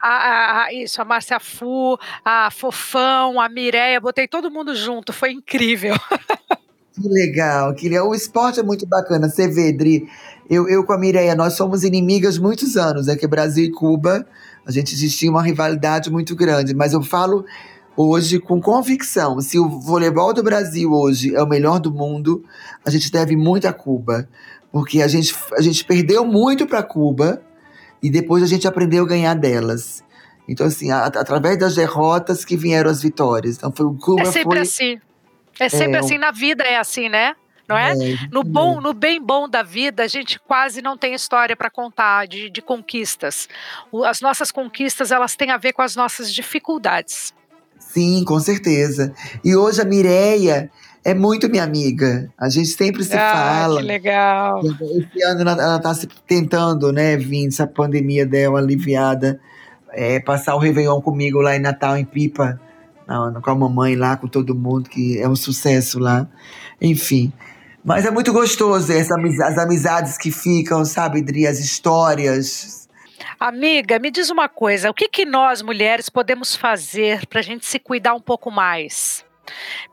[0.00, 5.32] A, a, isso, a Márcia Fu, a Fofão, a Mireia, botei todo mundo junto, foi
[5.32, 5.94] incrível.
[7.00, 7.96] Que legal, que.
[8.00, 9.28] O esporte é muito bacana.
[9.28, 10.08] Você vê, Dri,
[10.50, 14.26] eu, eu com a Mireia, nós somos inimigas muitos anos, é que Brasil e Cuba
[14.68, 17.46] a gente existia uma rivalidade muito grande, mas eu falo
[17.96, 22.44] hoje com convicção: se o voleibol do Brasil hoje é o melhor do mundo,
[22.84, 24.28] a gente deve muito a Cuba,
[24.70, 27.42] porque a gente, a gente perdeu muito para Cuba
[28.02, 30.04] e depois a gente aprendeu a ganhar delas.
[30.46, 33.56] Então, assim, a, através das derrotas que vieram as vitórias.
[33.56, 34.20] Então, foi o Cuba.
[34.20, 35.00] É sempre foi, assim.
[35.58, 37.34] É sempre é, assim na vida, é assim, né?
[37.68, 37.92] Não é?
[37.92, 41.70] é no bom, no bem bom da vida, a gente quase não tem história para
[41.70, 43.48] contar de, de conquistas.
[44.06, 47.34] As nossas conquistas elas têm a ver com as nossas dificuldades.
[47.78, 49.12] Sim, com certeza.
[49.44, 50.70] E hoje a Mireia
[51.04, 52.30] é muito minha amiga.
[52.38, 53.80] A gente sempre se ah, fala.
[53.80, 54.60] Que legal.
[54.64, 59.40] Esse ano ela está se tentando, né, vir essa pandemia dela aliviada,
[59.92, 62.60] é, passar o Réveillon comigo lá em Natal, em Pipa
[63.42, 66.28] com a mamãe lá, com todo mundo, que é um sucesso lá.
[66.80, 67.32] Enfim.
[67.88, 72.86] Mas é muito gostoso essa, as amizades que ficam, sabe, Dri, as histórias.
[73.40, 77.64] Amiga, me diz uma coisa: o que, que nós mulheres podemos fazer para a gente
[77.64, 79.24] se cuidar um pouco mais?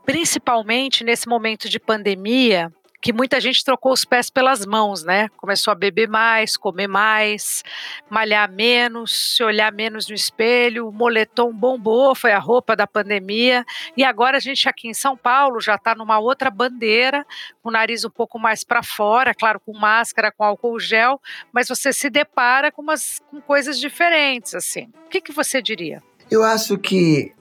[0.04, 2.70] Principalmente nesse momento de pandemia,
[3.06, 5.28] que muita gente trocou os pés pelas mãos, né?
[5.36, 7.62] Começou a beber mais, comer mais,
[8.10, 13.64] malhar menos, se olhar menos no espelho, o moletom bombou, foi a roupa da pandemia.
[13.96, 17.24] E agora a gente aqui em São Paulo já está numa outra bandeira,
[17.62, 21.20] com o nariz um pouco mais para fora, claro, com máscara, com álcool gel,
[21.52, 24.88] mas você se depara com, umas, com coisas diferentes, assim.
[25.06, 26.02] O que, que você diria?
[26.28, 27.32] Eu acho que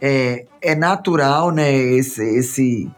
[0.00, 2.90] é, é natural, né, esse, esse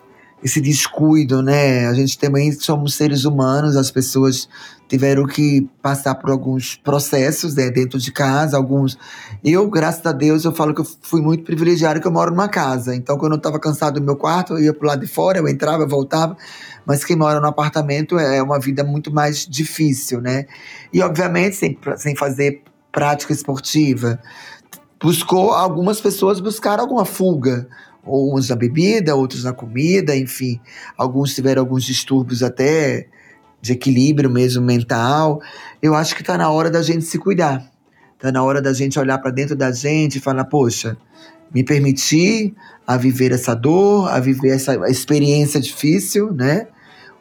[0.44, 1.86] esse descuido, né?
[1.86, 4.46] A gente também somos seres humanos, as pessoas
[4.86, 8.98] tiveram que passar por alguns processos né, dentro de casa, alguns.
[9.42, 12.46] Eu, graças a Deus, eu falo que eu fui muito privilegiado que eu moro numa
[12.46, 12.94] casa.
[12.94, 15.48] Então, quando eu estava cansado do meu quarto, eu ia pro lado de fora, eu
[15.48, 16.36] entrava, eu voltava.
[16.84, 20.44] Mas quem mora no apartamento é uma vida muito mais difícil, né?
[20.92, 24.20] E, obviamente, sem, sem fazer prática esportiva.
[25.02, 27.66] Buscou, algumas pessoas buscaram alguma fuga,
[28.06, 30.60] uns na bebida, outros na comida, enfim.
[30.96, 33.08] Alguns tiveram alguns distúrbios até
[33.60, 35.40] de equilíbrio mesmo mental.
[35.80, 37.64] Eu acho que está na hora da gente se cuidar.
[38.14, 40.96] Está na hora da gente olhar para dentro da gente e falar: poxa,
[41.52, 42.54] me permitir
[42.86, 46.66] a viver essa dor, a viver essa experiência difícil, né?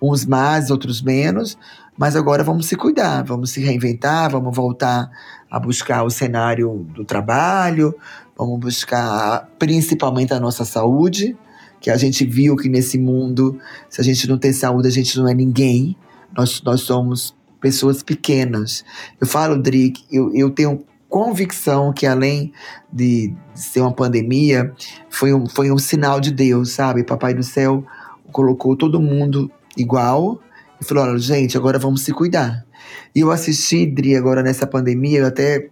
[0.01, 1.57] Uns mais, outros menos,
[1.97, 5.09] mas agora vamos se cuidar, vamos se reinventar, vamos voltar
[5.53, 7.95] a buscar o cenário do trabalho,
[8.37, 11.37] Vamos buscar principalmente a nossa saúde,
[11.79, 15.17] que a gente viu que nesse mundo, se a gente não tem saúde, a gente
[15.17, 15.95] não é ninguém.
[16.35, 18.83] Nós, nós somos pessoas pequenas.
[19.21, 22.51] Eu falo, Drick, eu, eu tenho convicção que além
[22.91, 24.73] de ser uma pandemia,
[25.09, 27.03] foi um, foi um sinal de Deus, sabe?
[27.03, 27.85] Papai do céu
[28.31, 30.41] colocou todo mundo igual
[30.81, 32.65] e falou: olha, gente, agora vamos se cuidar.
[33.15, 35.69] E eu assisti, Dri, agora nessa pandemia, eu até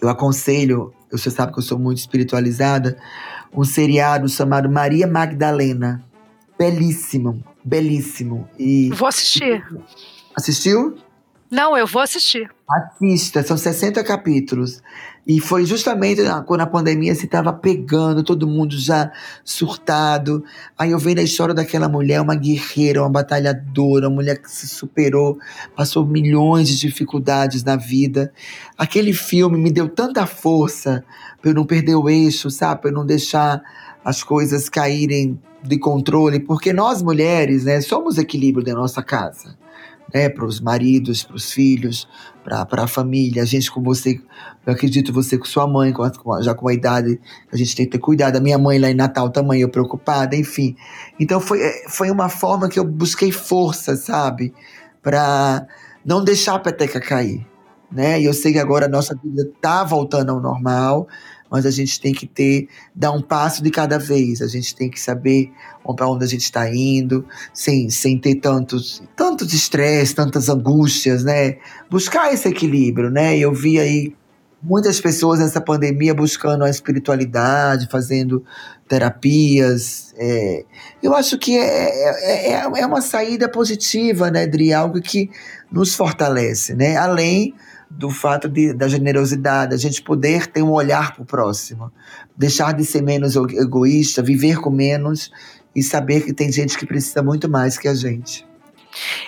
[0.00, 2.98] eu aconselho você sabe que eu sou muito espiritualizada,
[3.54, 6.04] um seriado chamado Maria Magdalena.
[6.58, 8.48] Belíssimo, belíssimo.
[8.58, 9.64] E Vou assistir.
[10.34, 10.96] Assistiu?
[11.50, 12.50] Não, eu vou assistir.
[12.68, 14.82] Assista, são 60 capítulos.
[15.26, 19.10] E foi justamente quando a pandemia se estava pegando, todo mundo já
[19.44, 20.44] surtado.
[20.78, 24.68] Aí eu vendo a história daquela mulher, uma guerreira, uma batalhadora, uma mulher que se
[24.68, 25.38] superou,
[25.74, 28.32] passou milhões de dificuldades na vida.
[28.78, 31.04] Aquele filme me deu tanta força
[31.40, 32.82] para eu não perder o eixo, sabe?
[32.82, 33.62] Para eu não deixar
[34.04, 39.56] as coisas caírem de controle, porque nós mulheres, né, somos equilíbrio da nossa casa
[40.12, 42.08] né, para os maridos, para os filhos,
[42.44, 43.42] para a família.
[43.42, 44.20] A gente com você,
[44.66, 47.20] eu acredito você com sua mãe, com a, já com a idade,
[47.52, 48.36] a gente tem que ter cuidado.
[48.36, 50.76] A minha mãe lá em Natal também, eu preocupada, enfim.
[51.18, 54.54] Então foi, é, foi uma forma que eu busquei força, sabe,
[55.02, 55.66] para
[56.04, 57.46] não deixar a peteca cair.
[57.90, 58.20] Né?
[58.20, 61.06] E eu sei que agora a nossa vida está voltando ao normal,
[61.50, 64.42] mas a gente tem que ter, dar um passo de cada vez.
[64.42, 65.52] A gente tem que saber
[65.96, 71.56] para onde a gente está indo, sem, sem ter tantos, tantos estresse, tantas angústias, né?
[71.90, 73.38] Buscar esse equilíbrio, né?
[73.38, 74.14] Eu vi aí
[74.62, 78.44] muitas pessoas nessa pandemia buscando a espiritualidade, fazendo
[78.88, 80.12] terapias.
[80.16, 80.64] É,
[81.02, 84.72] eu acho que é, é, é, é uma saída positiva, né, Dri?
[84.72, 85.30] Algo que
[85.70, 86.96] nos fortalece, né?
[86.96, 87.54] Além
[87.90, 91.92] do fato de, da generosidade, a gente poder ter um olhar para o próximo,
[92.36, 95.30] deixar de ser menos egoísta, viver com menos
[95.74, 98.46] e saber que tem gente que precisa muito mais que a gente.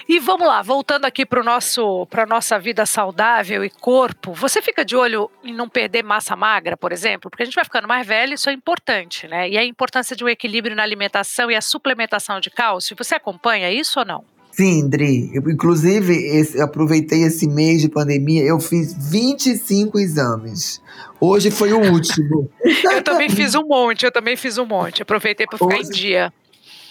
[0.08, 4.84] E vamos lá, voltando aqui para nosso para nossa vida saudável e corpo, você fica
[4.84, 8.06] de olho em não perder massa magra, por exemplo, porque a gente vai ficando mais
[8.06, 9.48] velho, isso é importante, né?
[9.48, 13.70] E a importância de um equilíbrio na alimentação e a suplementação de cálcio, você acompanha
[13.70, 14.37] isso ou não?
[14.58, 15.30] Sim, Dri.
[15.32, 20.82] Eu, inclusive, esse, aproveitei esse mês de pandemia, eu fiz 25 exames.
[21.20, 22.50] Hoje foi o último.
[22.92, 25.00] eu também fiz um monte, eu também fiz um monte.
[25.00, 26.32] Aproveitei para ficar hoje, em dia.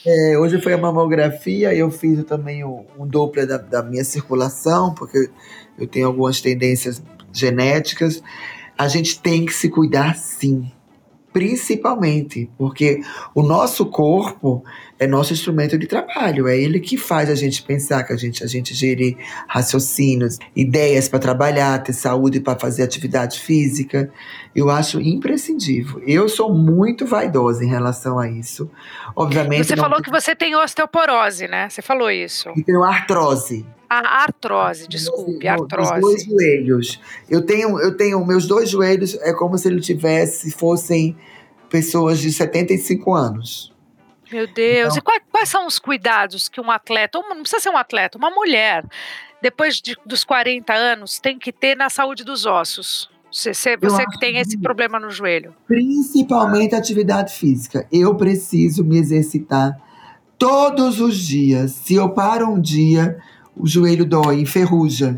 [0.05, 5.29] É, hoje foi a mamografia, eu fiz também um, um da, da minha circulação, porque
[5.77, 7.03] eu tenho algumas tendências
[7.33, 8.23] genéticas.
[8.77, 10.71] A gente tem que se cuidar sim
[11.37, 12.99] principalmente, porque
[13.35, 14.63] o nosso corpo
[14.99, 18.43] é nosso instrumento de trabalho, é ele que faz a gente pensar, que a gente,
[18.43, 19.15] a gente gerir
[19.47, 24.11] raciocínios, ideias para trabalhar, ter saúde para fazer atividade física.
[24.55, 26.01] Eu acho imprescindível.
[26.05, 28.69] Eu sou muito vaidosa em relação a isso.
[29.15, 29.67] Obviamente.
[29.67, 31.69] Você falou que você tem osteoporose, né?
[31.69, 32.49] Você falou isso.
[32.55, 33.65] E tenho artrose.
[33.89, 35.93] A artrose, desculpe, artrose.
[35.93, 37.01] Os dois joelhos.
[37.29, 41.15] Eu tenho, eu tenho meus dois joelhos, é como se ele tivesse, fossem
[41.69, 43.76] pessoas de 75 anos.
[44.31, 47.61] Meu Deus, então, e quais, quais, são os cuidados que um atleta, ou não precisa
[47.61, 48.85] ser um atleta, uma mulher,
[49.41, 53.09] depois de, dos 40 anos, tem que ter na saúde dos ossos?
[53.31, 55.53] Você, você que tem esse problema no joelho.
[55.67, 57.85] Principalmente atividade física.
[57.91, 59.77] Eu preciso me exercitar
[60.37, 61.71] todos os dias.
[61.71, 63.17] Se eu paro um dia,
[63.55, 65.17] o joelho dói, enferruja.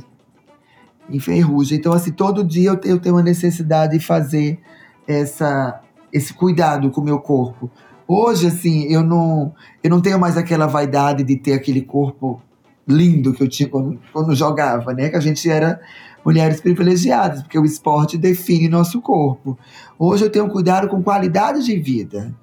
[1.09, 1.75] Enferruja.
[1.75, 4.59] Então, assim, todo dia eu tenho, eu tenho uma necessidade de fazer
[5.07, 5.81] essa,
[6.11, 7.69] esse cuidado com o meu corpo.
[8.11, 9.53] Hoje, assim, eu não,
[9.83, 12.41] eu não tenho mais aquela vaidade de ter aquele corpo
[12.87, 15.09] lindo que eu tinha quando, quando jogava, né?
[15.09, 15.79] Que a gente era
[16.25, 19.55] mulheres privilegiadas, porque o esporte define nosso corpo.
[19.99, 22.33] Hoje eu tenho cuidado com qualidade de vida.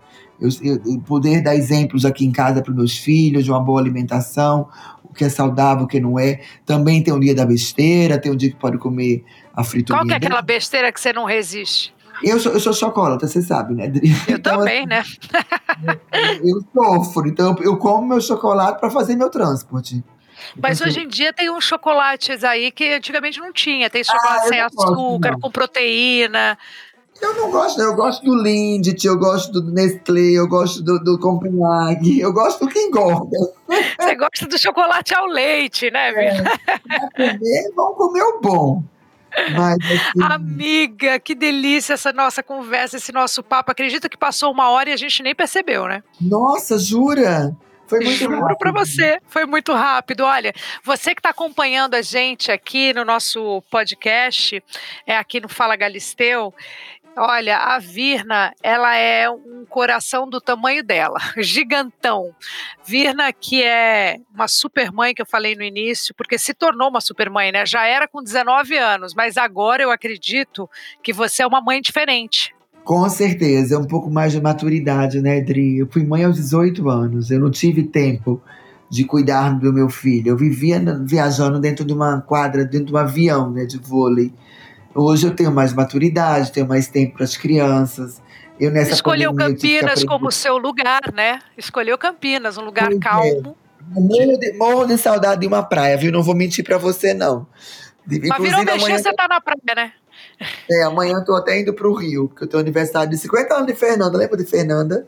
[0.41, 4.69] Eu, eu poder dar exemplos aqui em casa para meus filhos de uma boa alimentação,
[5.03, 6.43] o que é saudável, o que não é.
[6.65, 9.99] Também tem o dia da besteira, tem o dia que pode comer a friturinha.
[9.99, 11.96] Qual que é aquela besteira que você não resiste?
[12.23, 14.11] Eu sou, eu sou chocolate, você sabe, né, Adri?
[14.29, 15.19] Eu então, também, assim,
[15.85, 15.99] né?
[16.43, 20.03] eu, eu sofro, então eu como meu chocolate para fazer meu transporte.
[20.61, 23.89] Mas hoje em dia tem uns chocolates aí que antigamente não tinha.
[23.91, 26.59] Tem chocolate ah, sem açúcar, gosto, com proteína.
[27.21, 31.19] Eu não gosto, eu gosto do Lindt, eu gosto do Nestlé, eu gosto do, do
[31.19, 33.39] Copenhague, eu gosto do que engorda.
[33.99, 36.51] Você gosta do chocolate ao leite, né, Vila?
[37.17, 38.83] É, comer, vamos comer o bom.
[39.55, 40.23] Mas, assim...
[40.23, 43.71] Amiga, que delícia essa nossa conversa, esse nosso papo.
[43.71, 46.03] Acredito que passou uma hora e a gente nem percebeu, né?
[46.21, 47.57] Nossa, jura?
[47.87, 48.59] Foi muito Juro rápido.
[48.59, 50.23] para você, foi muito rápido.
[50.25, 54.63] Olha, você que está acompanhando a gente aqui no nosso podcast,
[55.07, 56.53] é aqui no Fala Galisteu,
[57.19, 62.31] Olha, a Virna, ela é um coração do tamanho dela, gigantão.
[62.85, 67.01] Virna, que é uma super mãe que eu falei no início, porque se tornou uma
[67.01, 67.65] super mãe, né?
[67.65, 70.69] Já era com 19 anos, mas agora eu acredito
[71.03, 72.55] que você é uma mãe diferente.
[72.85, 75.79] Com certeza, é um pouco mais de maturidade, né, Dri?
[75.79, 78.43] Eu fui mãe aos 18 anos, eu não tive tempo
[78.91, 80.29] de cuidar do meu filho.
[80.29, 84.33] Eu vivia viajando dentro de uma quadra, dentro de um avião, né, de vôlei.
[84.97, 88.23] Hoje eu tenho mais maturidade, tenho mais tempo para as crianças.
[88.59, 91.41] Eu nessa Escolheu Campinas como seu lugar, né?
[91.57, 93.01] Escolheu Campinas, um lugar pois é.
[93.01, 93.57] calmo.
[93.95, 94.01] É.
[94.01, 96.11] Morro, de, morro de saudade de uma praia, viu?
[96.11, 97.47] Não vou mentir para você, não.
[98.07, 99.93] Mas virou mexer, você tá na praia, né?
[100.71, 103.67] É, amanhã eu tô até indo pro Rio, porque eu tenho aniversário de 50 anos
[103.67, 104.17] de Fernanda.
[104.17, 105.07] Lembra de Fernanda?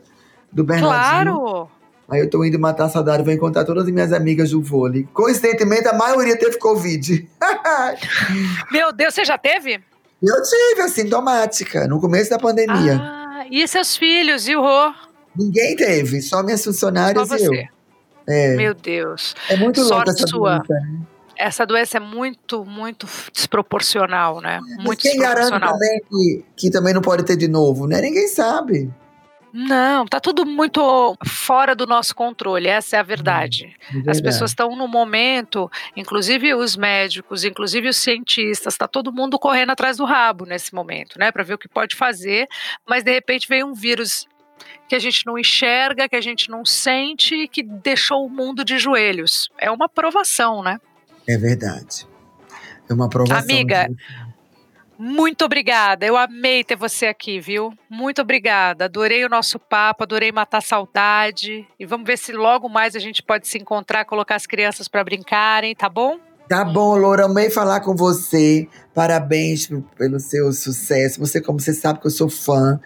[0.51, 1.35] Do Bernardinho?
[1.35, 1.78] Claro!
[2.09, 5.07] Aí eu tô indo matar a saudade, vou encontrar todas as minhas amigas do vôlei.
[5.13, 7.27] Coincidentemente, a maioria teve Covid.
[8.71, 9.81] Meu Deus, você já teve?
[10.21, 12.99] Eu tive, assintomática, no começo da pandemia.
[12.99, 14.93] Ah, e seus filhos, e o Rô?
[15.35, 17.53] Ninguém teve, só minhas funcionárias só e eu.
[18.27, 18.55] É.
[18.55, 19.35] Meu Deus.
[19.49, 20.57] É muito louco essa sua.
[20.57, 20.99] Doença, né?
[21.39, 24.59] essa doença é muito, muito desproporcional, né?
[24.83, 28.01] Muito quem garante também que, que também não pode ter de novo, né?
[28.01, 28.91] Ninguém sabe.
[29.51, 33.75] Não, tá tudo muito fora do nosso controle, essa é a verdade.
[34.05, 39.39] É As pessoas estão no momento, inclusive os médicos, inclusive os cientistas, está todo mundo
[39.39, 42.47] correndo atrás do rabo nesse momento, né, para ver o que pode fazer,
[42.87, 44.27] mas de repente veio um vírus
[44.87, 48.77] que a gente não enxerga, que a gente não sente, que deixou o mundo de
[48.77, 49.49] joelhos.
[49.57, 50.79] É uma provação, né?
[51.27, 52.07] É verdade.
[52.89, 53.43] É uma provação.
[53.43, 53.95] Amiga, de...
[55.01, 56.05] muito obrigada.
[56.05, 57.71] Eu amei ter você aqui, viu?
[57.89, 58.83] Muito obrigada.
[58.83, 61.65] Adorei o nosso papo, adorei matar saudade.
[61.79, 65.01] E vamos ver se logo mais a gente pode se encontrar, colocar as crianças para
[65.01, 66.19] brincarem, tá bom?
[66.49, 68.67] Tá bom, Loura, amei falar com você.
[68.93, 71.19] Parabéns pelo seu sucesso.
[71.21, 72.77] Você, como você sabe que eu sou fã.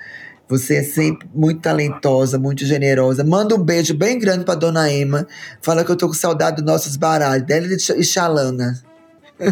[0.48, 3.24] Você é sempre muito talentosa, muito generosa.
[3.24, 5.26] Manda um beijo bem grande pra dona Emma.
[5.64, 8.93] Fala que eu tô com saudade dos nossos baralhos, dela e Xalana.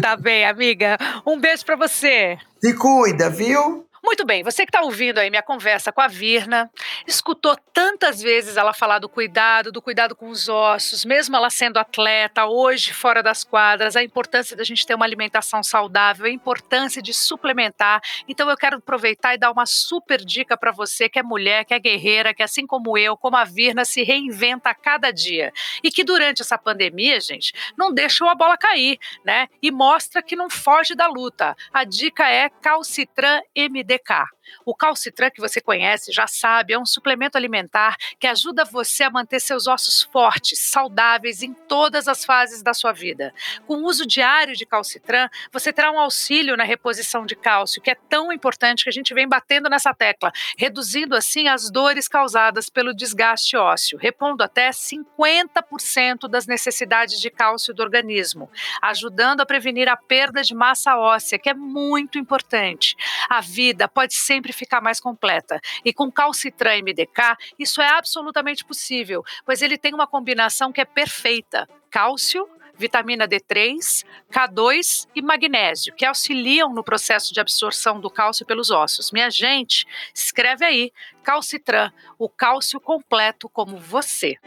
[0.00, 0.96] Tá bem, amiga.
[1.26, 2.38] Um beijo pra você.
[2.62, 3.86] Se cuida, viu?
[4.04, 6.68] Muito bem, você que está ouvindo aí minha conversa com a Virna,
[7.06, 11.78] escutou tantas vezes ela falar do cuidado, do cuidado com os ossos, mesmo ela sendo
[11.78, 17.00] atleta, hoje fora das quadras, a importância da gente ter uma alimentação saudável, a importância
[17.00, 18.02] de suplementar.
[18.26, 21.72] Então eu quero aproveitar e dar uma super dica para você que é mulher, que
[21.72, 25.52] é guerreira, que assim como eu, como a Virna, se reinventa a cada dia.
[25.80, 29.46] E que durante essa pandemia, gente, não deixou a bola cair, né?
[29.62, 31.56] E mostra que não foge da luta.
[31.72, 34.24] A dica é Calcitran MD DK.
[34.64, 39.10] O calcitran que você conhece, já sabe, é um suplemento alimentar que ajuda você a
[39.10, 43.34] manter seus ossos fortes, saudáveis em todas as fases da sua vida.
[43.66, 47.90] Com o uso diário de calcitran, você terá um auxílio na reposição de cálcio, que
[47.90, 52.68] é tão importante que a gente vem batendo nessa tecla, reduzindo assim as dores causadas
[52.68, 59.88] pelo desgaste ósseo, repondo até 50% das necessidades de cálcio do organismo, ajudando a prevenir
[59.88, 62.96] a perda de massa óssea, que é muito importante.
[63.28, 65.60] A vida pode sempre ficar mais completa.
[65.84, 70.86] E com Calcitran MDK, isso é absolutamente possível, pois ele tem uma combinação que é
[70.86, 78.46] perfeita: cálcio, vitamina D3, K2 e magnésio, que auxiliam no processo de absorção do cálcio
[78.46, 79.12] pelos ossos.
[79.12, 84.38] Minha gente, escreve aí, Calcitran, o cálcio completo como você.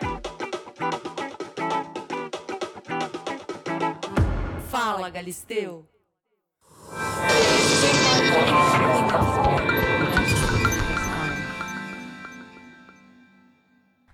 [4.71, 5.94] Fala, Galisteu.
[8.39, 10.04] いいかも。